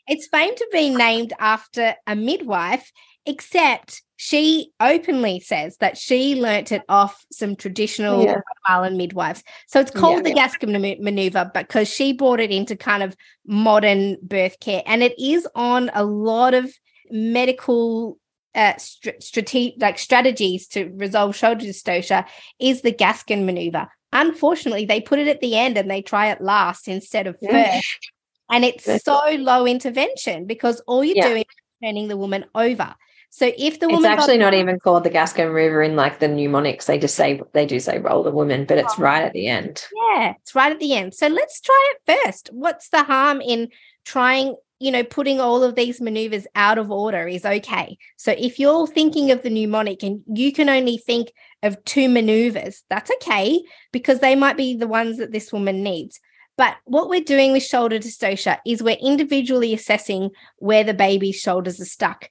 [0.07, 2.91] It's famed to be named after a midwife,
[3.25, 8.39] except she openly says that she learnt it off some traditional yeah.
[8.67, 9.43] Guatemalan midwives.
[9.65, 10.47] So it's called yeah, the yeah.
[10.47, 13.15] Gaskin maneuver because she brought it into kind of
[13.47, 14.83] modern birth care.
[14.85, 16.71] And it is on a lot of
[17.09, 18.19] medical
[18.53, 22.27] uh, strate- like strategies to resolve shoulder dystocia
[22.59, 23.87] is the Gaskin maneuver.
[24.13, 28.11] Unfortunately, they put it at the end and they try it last instead of first.
[28.51, 32.93] And it's so low intervention because all you're doing is turning the woman over.
[33.33, 36.27] So if the woman It's actually not even called the Gaskin maneuver in like the
[36.27, 36.85] mnemonics.
[36.85, 39.01] They just say they do say roll the woman, but it's oh.
[39.01, 39.85] right at the end.
[40.13, 41.13] Yeah, it's right at the end.
[41.13, 42.49] So let's try it first.
[42.51, 43.69] What's the harm in
[44.03, 47.97] trying, you know, putting all of these maneuvers out of order is okay.
[48.17, 51.31] So if you're thinking of the mnemonic and you can only think
[51.63, 53.61] of two maneuvers, that's okay
[53.93, 56.19] because they might be the ones that this woman needs.
[56.57, 61.79] But what we're doing with shoulder dystocia is we're individually assessing where the baby's shoulders
[61.79, 62.27] are stuck.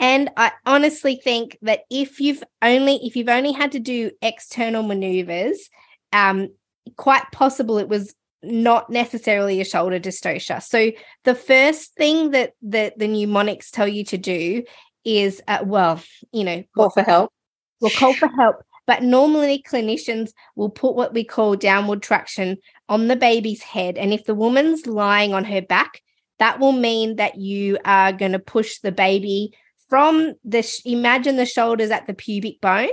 [0.00, 4.82] And I honestly think that if you've only if you've only had to do external
[4.82, 5.68] maneuvers,
[6.12, 6.48] um,
[6.96, 10.62] quite possible it was not necessarily a shoulder dystocia.
[10.62, 10.92] So
[11.24, 14.64] the first thing that the, the mnemonics tell you to do
[15.04, 17.32] is, uh, well, you know, call for help.
[17.80, 18.56] Well, call for help.
[18.86, 22.56] But normally clinicians will put what we call downward traction
[22.88, 23.98] on the baby's head.
[23.98, 26.00] And if the woman's lying on her back,
[26.38, 29.52] that will mean that you are going to push the baby
[29.90, 32.88] from the imagine the shoulders at the pubic bone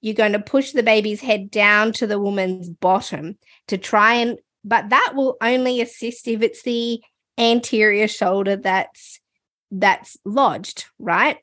[0.00, 3.36] you're going to push the baby's head down to the woman's bottom
[3.66, 7.00] to try and but that will only assist if it's the
[7.38, 9.20] anterior shoulder that's
[9.70, 11.38] that's lodged right?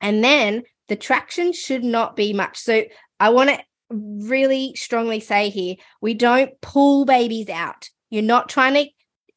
[0.00, 2.58] And then the traction should not be much.
[2.58, 2.84] So
[3.18, 3.58] i want to
[3.90, 7.88] really strongly say here we don't pull babies out.
[8.10, 8.88] You're not trying to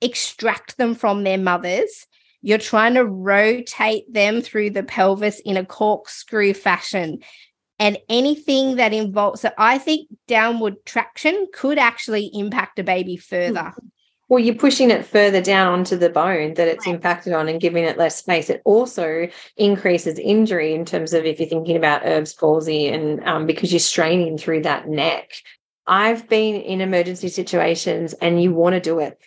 [0.01, 2.07] extract them from their mothers
[2.41, 7.19] you're trying to rotate them through the pelvis in a corkscrew fashion.
[7.79, 13.73] And anything that involves, so I think downward traction could actually impact a baby further.
[14.27, 16.95] Well, you're pushing it further down onto the bone that it's right.
[16.95, 18.49] impacted on and giving it less space.
[18.49, 19.27] It also
[19.57, 23.79] increases injury in terms of if you're thinking about Erb's palsy and um, because you're
[23.79, 25.31] straining through that neck.
[25.87, 29.19] I've been in emergency situations and you want to do it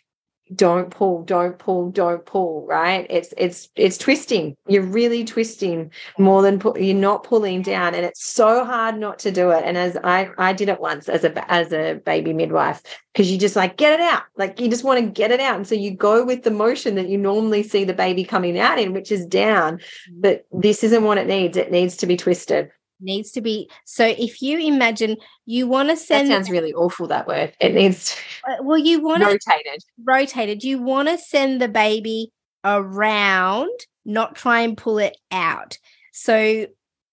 [0.55, 3.07] don't pull don't pull don't pull right?
[3.09, 4.57] It's it's it's twisting.
[4.67, 9.19] You're really twisting more than pull, you're not pulling down and it's so hard not
[9.21, 9.65] to do it.
[9.65, 12.83] And as i i did it once as a as a baby midwife
[13.13, 14.25] because you just like get it out.
[14.37, 15.57] Like you just want to get it out.
[15.57, 18.79] And so you go with the motion that you normally see the baby coming out
[18.79, 20.21] in which is down mm-hmm.
[20.21, 21.57] but this isn't what it needs.
[21.57, 22.71] It needs to be twisted
[23.03, 27.07] needs to be so if you imagine you want to send that sounds really awful
[27.09, 27.53] that word.
[27.61, 28.17] It needs
[28.49, 29.85] uh, well you want rotated.
[30.05, 30.65] rotated.
[30.65, 32.33] You want to send the baby
[32.65, 33.71] around
[34.05, 35.79] not try and pull it out.
[36.13, 36.67] So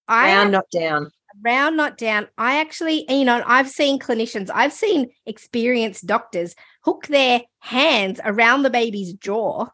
[0.07, 1.11] I round not down.
[1.43, 2.27] Round not down.
[2.37, 8.63] I actually you know i've seen clinicians i've seen experienced doctors hook their hands around
[8.63, 9.67] the baby's jaw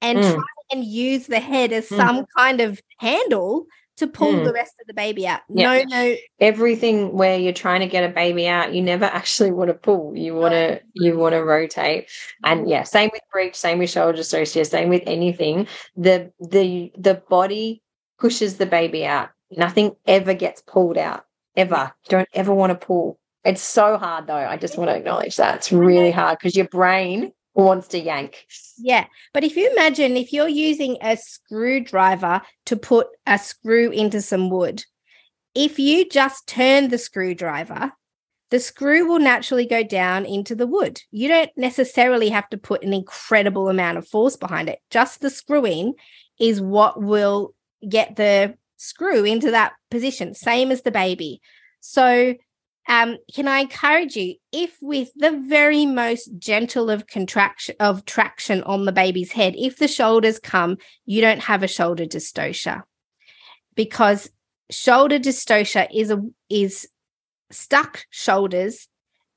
[0.00, 0.34] and mm.
[0.34, 0.42] try
[0.72, 1.96] and use the head as mm.
[1.96, 3.66] some kind of handle
[3.96, 4.44] to pull mm.
[4.44, 5.40] the rest of the baby out.
[5.48, 5.84] Yeah.
[5.84, 6.16] No, no.
[6.40, 10.16] Everything where you're trying to get a baby out, you never actually want to pull.
[10.16, 12.10] You want to you want to rotate.
[12.44, 15.66] And yeah, same with breech, same with shoulder dystocia, same with anything.
[15.96, 17.82] The the the body
[18.18, 19.30] pushes the baby out.
[19.50, 21.24] Nothing ever gets pulled out.
[21.56, 21.92] Ever.
[22.04, 23.18] You don't ever want to pull.
[23.44, 24.34] It's so hard though.
[24.34, 25.56] I just want to acknowledge that.
[25.56, 28.46] It's really hard because your brain wants to yank.
[28.78, 29.06] Yeah.
[29.32, 34.50] But if you imagine if you're using a screwdriver to put a screw into some
[34.50, 34.84] wood,
[35.54, 37.92] if you just turn the screwdriver,
[38.50, 41.00] the screw will naturally go down into the wood.
[41.10, 44.80] You don't necessarily have to put an incredible amount of force behind it.
[44.90, 45.94] Just the screwing
[46.38, 47.54] is what will
[47.88, 51.40] get the screw into that position, same as the baby.
[51.80, 52.34] So
[52.88, 58.62] um, can I encourage you, if with the very most gentle of contraction of traction
[58.64, 60.76] on the baby's head, if the shoulders come,
[61.06, 62.82] you don't have a shoulder dystocia.
[63.74, 64.30] Because
[64.70, 66.86] shoulder dystocia is a is
[67.50, 68.88] stuck shoulders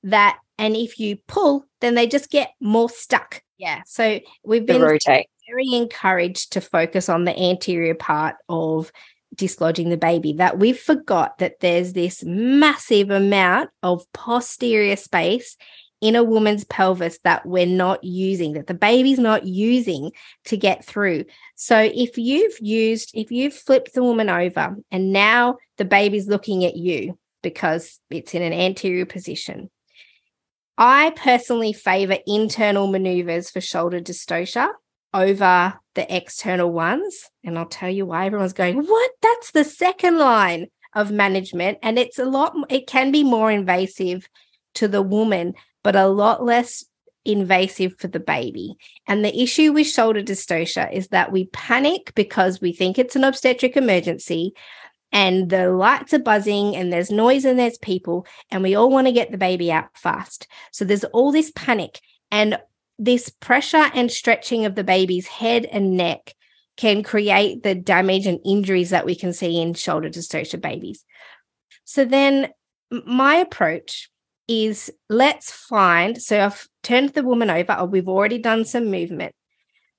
[0.03, 3.41] that and if you pull, then they just get more stuck.
[3.57, 3.81] Yeah.
[3.85, 5.27] So we've been rotate.
[5.47, 8.91] very encouraged to focus on the anterior part of
[9.37, 15.55] dislodging the baby that we forgot that there's this massive amount of posterior space
[15.99, 20.11] in a woman's pelvis that we're not using that the baby's not using
[20.45, 21.25] to get through.
[21.55, 26.65] So if you've used if you've flipped the woman over and now the baby's looking
[26.65, 29.69] at you because it's in an anterior position
[30.77, 34.69] i personally favor internal maneuvers for shoulder dystocia
[35.13, 37.29] over the external ones.
[37.43, 39.11] And I'll tell you why everyone's going, What?
[39.21, 41.79] That's the second line of management.
[41.83, 44.27] And it's a lot, it can be more invasive
[44.75, 45.53] to the woman,
[45.83, 46.83] but a lot less
[47.25, 48.75] invasive for the baby.
[49.05, 53.23] And the issue with shoulder dystocia is that we panic because we think it's an
[53.23, 54.53] obstetric emergency
[55.11, 59.07] and the lights are buzzing and there's noise and there's people and we all want
[59.07, 60.47] to get the baby out fast.
[60.71, 61.99] So there's all this panic
[62.31, 62.59] and
[62.99, 66.33] this pressure and stretching of the baby's head and neck
[66.77, 71.03] can create the damage and injuries that we can see in shoulder dystocia babies.
[71.83, 72.49] So then
[72.91, 74.09] my approach
[74.47, 79.33] is let's find so I've turned the woman over or we've already done some movement.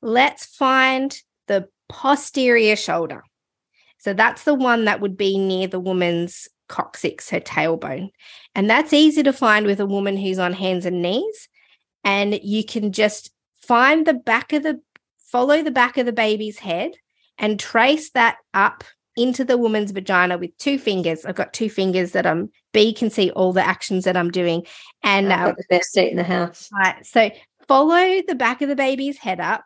[0.00, 1.16] Let's find
[1.48, 3.22] the posterior shoulder.
[3.98, 8.10] So that's the one that would be near the woman's coccyx, her tailbone.
[8.54, 11.48] And that's easy to find with a woman who's on hands and knees
[12.04, 13.30] and you can just
[13.60, 14.80] find the back of the
[15.18, 16.92] follow the back of the baby's head
[17.36, 18.84] and trace that up
[19.16, 21.24] into the woman's vagina with two fingers.
[21.24, 24.64] I've got two fingers that I'm B can see all the actions that I'm doing.
[25.02, 26.68] And uh, the best seat in the house.
[26.72, 27.04] Right.
[27.04, 27.30] So
[27.66, 29.64] follow the back of the baby's head up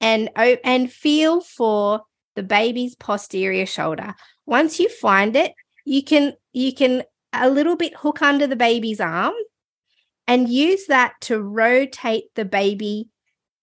[0.00, 2.02] and oh, and feel for
[2.36, 4.14] the baby's posterior shoulder.
[4.46, 5.52] Once you find it,
[5.84, 7.02] you can you can
[7.32, 9.34] a little bit hook under the baby's arm
[10.26, 13.08] and use that to rotate the baby.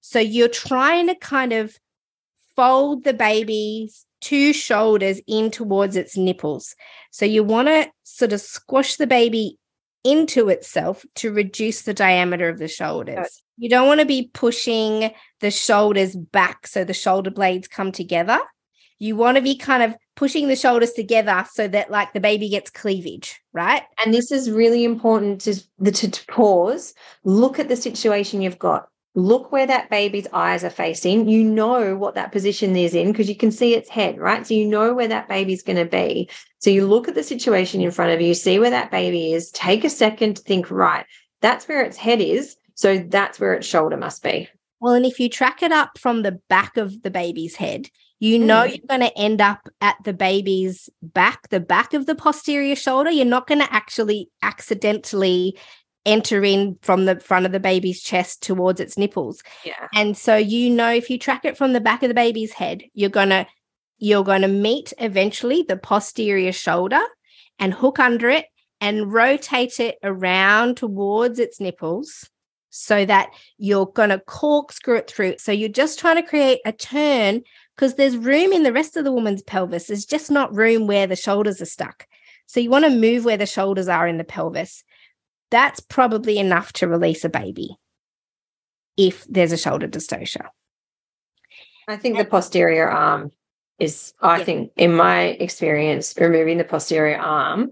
[0.01, 1.77] So you're trying to kind of
[2.55, 6.75] fold the baby's two shoulders in towards its nipples.
[7.11, 9.57] So you want to sort of squash the baby
[10.03, 13.41] into itself to reduce the diameter of the shoulders.
[13.57, 18.39] You don't want to be pushing the shoulders back so the shoulder blades come together.
[19.01, 22.47] You want to be kind of pushing the shoulders together so that like the baby
[22.49, 23.81] gets cleavage, right?
[23.97, 25.55] And this is really important to,
[25.91, 26.93] to, to pause,
[27.23, 28.87] look at the situation you've got.
[29.15, 31.27] Look where that baby's eyes are facing.
[31.27, 34.45] You know what that position is in because you can see its head, right?
[34.45, 36.29] So you know where that baby's going to be.
[36.59, 39.49] So you look at the situation in front of you, see where that baby is,
[39.49, 41.07] take a second to think, right,
[41.41, 42.55] that's where its head is.
[42.75, 44.47] So that's where its shoulder must be.
[44.79, 47.89] Well, and if you track it up from the back of the baby's head,
[48.21, 48.69] you know mm.
[48.69, 53.09] you're going to end up at the baby's back, the back of the posterior shoulder.
[53.09, 55.57] You're not going to actually accidentally
[56.05, 59.41] enter in from the front of the baby's chest towards its nipples.
[59.65, 59.87] Yeah.
[59.95, 62.83] And so you know if you track it from the back of the baby's head,
[62.93, 63.47] you're going to
[63.97, 67.01] you're going to meet eventually the posterior shoulder
[67.57, 68.45] and hook under it
[68.79, 72.29] and rotate it around towards its nipples
[72.69, 75.35] so that you're going to corkscrew it through.
[75.39, 77.41] So you're just trying to create a turn
[77.75, 79.87] because there's room in the rest of the woman's pelvis.
[79.87, 82.07] There's just not room where the shoulders are stuck.
[82.45, 84.83] So you want to move where the shoulders are in the pelvis
[85.51, 87.75] that's probably enough to release a baby
[88.97, 90.47] if there's a shoulder dystocia.
[91.87, 93.31] I think the posterior arm
[93.77, 94.43] is, I yeah.
[94.45, 97.71] think, in my experience, removing the posterior arm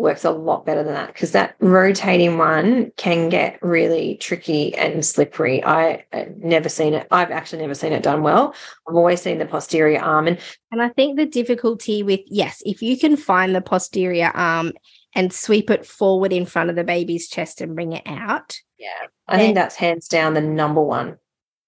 [0.00, 5.04] works a lot better than that because that rotating one can get really tricky and
[5.04, 5.62] slippery.
[5.62, 7.06] I uh, never seen it.
[7.10, 8.54] I've actually never seen it done well.
[8.88, 10.38] I've always seen the posterior arm and
[10.72, 14.72] and I think the difficulty with yes, if you can find the posterior arm
[15.14, 18.56] and sweep it forward in front of the baby's chest and bring it out.
[18.78, 19.06] Yeah.
[19.28, 21.18] I think that's hands down the number one.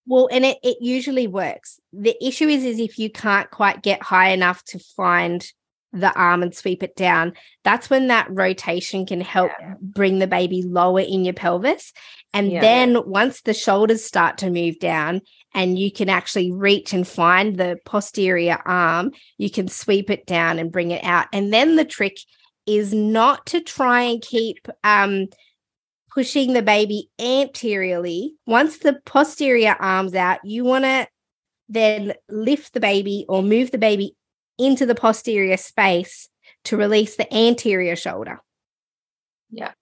[0.07, 1.79] Well, and it, it usually works.
[1.93, 5.47] The issue is is if you can't quite get high enough to find
[5.93, 7.35] the arm and sweep it down,
[7.65, 9.75] that's when that rotation can help yeah.
[9.81, 11.93] bring the baby lower in your pelvis.
[12.33, 12.61] And yeah.
[12.61, 15.21] then once the shoulders start to move down
[15.55, 20.59] and you can actually reach and find the posterior arm, you can sweep it down
[20.59, 21.27] and bring it out.
[21.33, 22.17] And then the trick
[22.67, 25.27] is not to try and keep um,
[26.11, 28.35] pushing the baby anteriorly.
[28.47, 31.07] Once the posterior arm's out, you want to
[31.69, 34.15] then lift the baby or move the baby
[34.59, 36.29] into the posterior space
[36.65, 38.41] to release the anterior shoulder.
[39.51, 39.73] Yeah.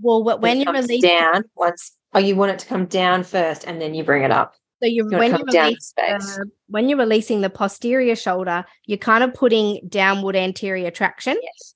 [0.00, 3.64] Well, what, when you release down once, oh, you want it to come down first
[3.64, 4.54] and then you bring it up.
[4.82, 6.18] So you, you when you release, uh,
[6.66, 11.38] when you're releasing the posterior shoulder, you're kind of putting downward anterior traction.
[11.40, 11.74] Yes.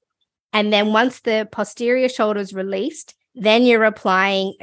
[0.53, 4.55] And then once the posterior shoulder is released, then you're applying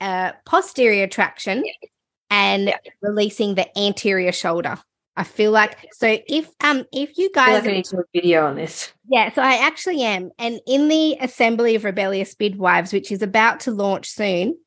[0.00, 1.64] uh, posterior traction
[2.30, 2.76] and yeah.
[3.00, 4.78] releasing the anterior shoulder.
[5.16, 8.02] I feel like so if um if you guys I, like I need to do
[8.02, 8.92] a video on this.
[9.08, 10.30] Yeah, so I actually am.
[10.38, 14.58] And in the Assembly of Rebellious Midwives, which is about to launch soon,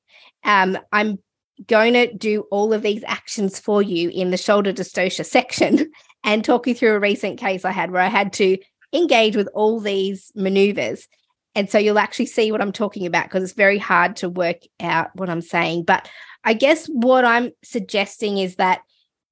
[0.43, 1.19] um, I'm
[1.67, 5.91] going to do all of these actions for you in the shoulder dystocia section
[6.23, 8.57] and talk you through a recent case I had where I had to
[8.93, 11.07] engage with all these maneuvers.
[11.55, 14.57] And so you'll actually see what I'm talking about because it's very hard to work
[14.79, 15.83] out what I'm saying.
[15.83, 16.07] But
[16.43, 18.81] I guess what I'm suggesting is that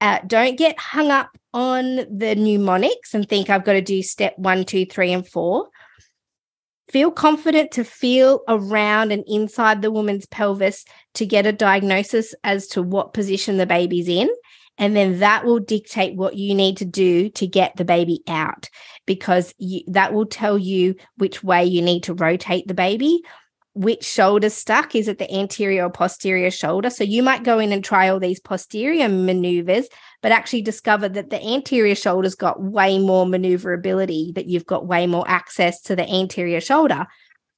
[0.00, 4.38] uh, don't get hung up on the mnemonics and think I've got to do step
[4.38, 5.68] one, two, three, and four.
[6.90, 10.84] Feel confident to feel around and inside the woman's pelvis
[11.14, 14.28] to get a diagnosis as to what position the baby's in.
[14.78, 18.70] And then that will dictate what you need to do to get the baby out
[19.06, 23.22] because you, that will tell you which way you need to rotate the baby.
[23.78, 24.96] Which shoulder stuck?
[24.96, 26.90] Is it the anterior or posterior shoulder?
[26.90, 29.86] So you might go in and try all these posterior maneuvers,
[30.20, 35.06] but actually discover that the anterior shoulder's got way more maneuverability, that you've got way
[35.06, 37.06] more access to the anterior shoulder.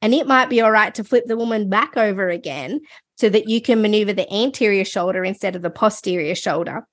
[0.03, 2.81] And it might be all right to flip the woman back over again
[3.17, 6.87] so that you can maneuver the anterior shoulder instead of the posterior shoulder.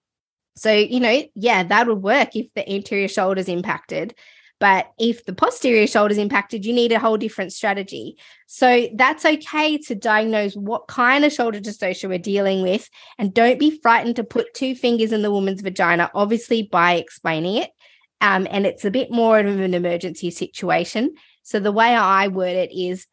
[0.55, 4.15] So, you know, yeah, that would work if the anterior shoulder is impacted.
[4.59, 8.17] But if the posterior shoulder is impacted, you need a whole different strategy.
[8.47, 12.89] So that's okay to diagnose what kind of shoulder dystocia we're dealing with.
[13.19, 17.57] And don't be frightened to put two fingers in the woman's vagina, obviously by explaining
[17.57, 17.69] it.
[18.19, 21.13] Um, and it's a bit more of an emergency situation.
[21.43, 23.05] So the way I word it is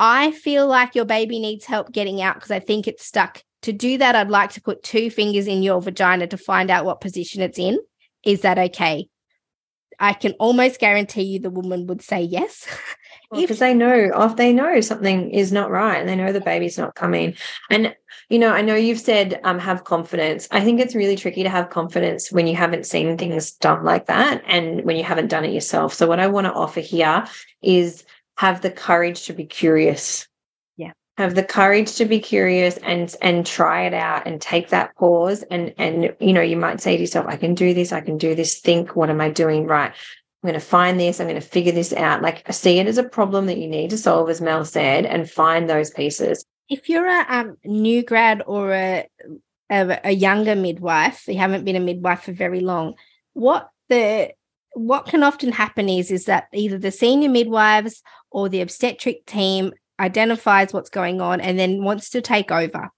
[0.00, 3.72] I feel like your baby needs help getting out because I think it's stuck to
[3.72, 7.00] do that, I'd like to put two fingers in your vagina to find out what
[7.00, 7.78] position it's in.
[8.24, 9.08] Is that okay?
[9.98, 12.66] I can almost guarantee you the woman would say yes.
[13.32, 16.78] because they know if they know something is not right and they know the baby's
[16.78, 17.34] not coming.
[17.70, 17.94] And
[18.28, 20.48] you know i know you've said um, have confidence.
[20.50, 24.06] I think it's really tricky to have confidence when you haven't seen things done like
[24.06, 25.94] that and when you haven't done it yourself.
[25.94, 27.26] So what i want to offer here
[27.62, 28.04] is
[28.36, 30.26] have the courage to be curious
[31.18, 35.42] have the courage to be curious and and try it out and take that pause.
[35.50, 37.92] And and you know you might say to yourself i can do this.
[37.92, 38.60] I can do this.
[38.60, 39.92] Think what am i doing right?
[40.42, 41.18] I'm going to find this.
[41.18, 42.22] I'm going to figure this out.
[42.22, 45.28] Like see it as a problem that you need to solve as mel said and
[45.28, 46.44] find those pieces.
[46.68, 49.08] If you're a um, new grad or a,
[49.70, 52.94] a a younger midwife you haven't been a midwife for very long
[53.32, 54.30] what the
[54.74, 59.72] what can often happen is is that either the senior midwives or the obstetric team
[59.98, 62.90] identifies what's going on and then wants to take over.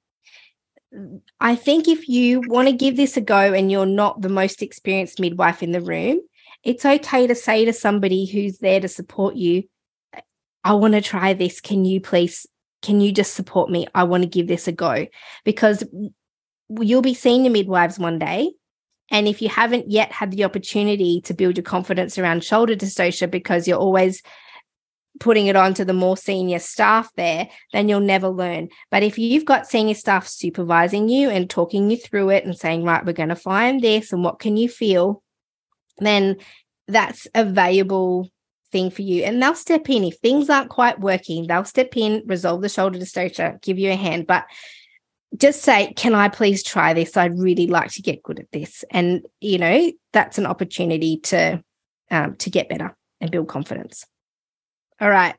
[1.40, 4.62] I think if you want to give this a go and you're not the most
[4.62, 6.20] experienced midwife in the room,
[6.64, 9.64] it's okay to say to somebody who's there to support you,
[10.64, 11.60] I want to try this.
[11.60, 12.46] Can you please,
[12.82, 13.86] can you just support me?
[13.94, 15.06] I want to give this a go.
[15.44, 15.84] Because
[16.68, 18.52] you'll be senior midwives one day.
[19.10, 23.30] And if you haven't yet had the opportunity to build your confidence around shoulder dystocia
[23.30, 24.22] because you're always
[25.20, 28.68] putting it on to the more senior staff there, then you'll never learn.
[28.90, 32.84] But if you've got senior staff supervising you and talking you through it and saying,
[32.84, 35.22] right, we're going to find this and what can you feel,
[35.98, 36.36] then
[36.86, 38.30] that's a valuable
[38.70, 39.24] thing for you.
[39.24, 40.04] And they'll step in.
[40.04, 43.96] If things aren't quite working, they'll step in, resolve the shoulder dystocia, give you a
[43.96, 44.26] hand.
[44.26, 44.44] But
[45.36, 47.16] just say, Can I please try this?
[47.16, 48.84] I'd really like to get good at this.
[48.90, 51.62] And, you know, that's an opportunity to
[52.10, 54.04] um, to get better and build confidence.
[55.00, 55.34] All right.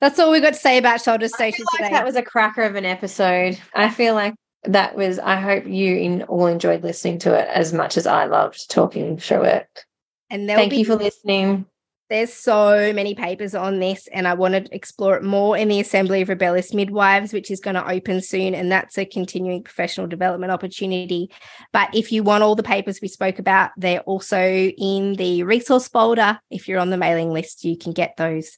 [0.00, 1.90] That's all we got to say about shoulder dystocia like today.
[1.90, 3.58] That was a cracker of an episode.
[3.74, 4.34] I feel like
[4.64, 8.26] that was I hope you in, all enjoyed listening to it as much as I
[8.26, 9.84] loved talking through it.
[10.30, 11.66] And thank be, you for listening.
[12.10, 15.78] There's so many papers on this, and I want to explore it more in the
[15.78, 20.06] Assembly of Rebellious Midwives, which is going to open soon, and that's a continuing professional
[20.06, 21.30] development opportunity.
[21.70, 25.86] But if you want all the papers we spoke about, they're also in the resource
[25.88, 26.40] folder.
[26.50, 28.56] If you're on the mailing list, you can get those.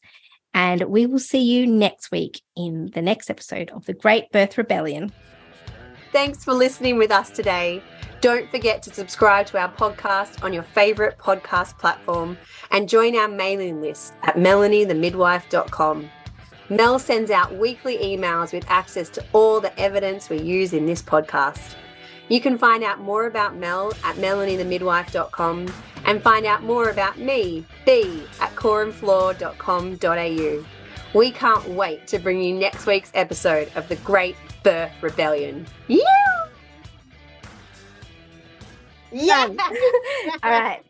[0.54, 4.58] And we will see you next week in the next episode of the Great Birth
[4.58, 5.12] Rebellion.
[6.12, 7.82] Thanks for listening with us today.
[8.20, 12.36] Don't forget to subscribe to our podcast on your favorite podcast platform
[12.70, 16.10] and join our mailing list at melaniethemidwife.com.
[16.68, 21.00] Mel sends out weekly emails with access to all the evidence we use in this
[21.02, 21.76] podcast.
[22.28, 25.72] You can find out more about Mel at melaniethemidwife.com
[26.04, 30.64] and find out more about me, B, at coreandfloor.com.au.
[31.18, 35.66] We can't wait to bring you next week's episode of The Great Birth Rebellion.
[35.88, 36.39] Yeah!
[39.12, 39.46] Yeah.
[40.42, 40.82] All right.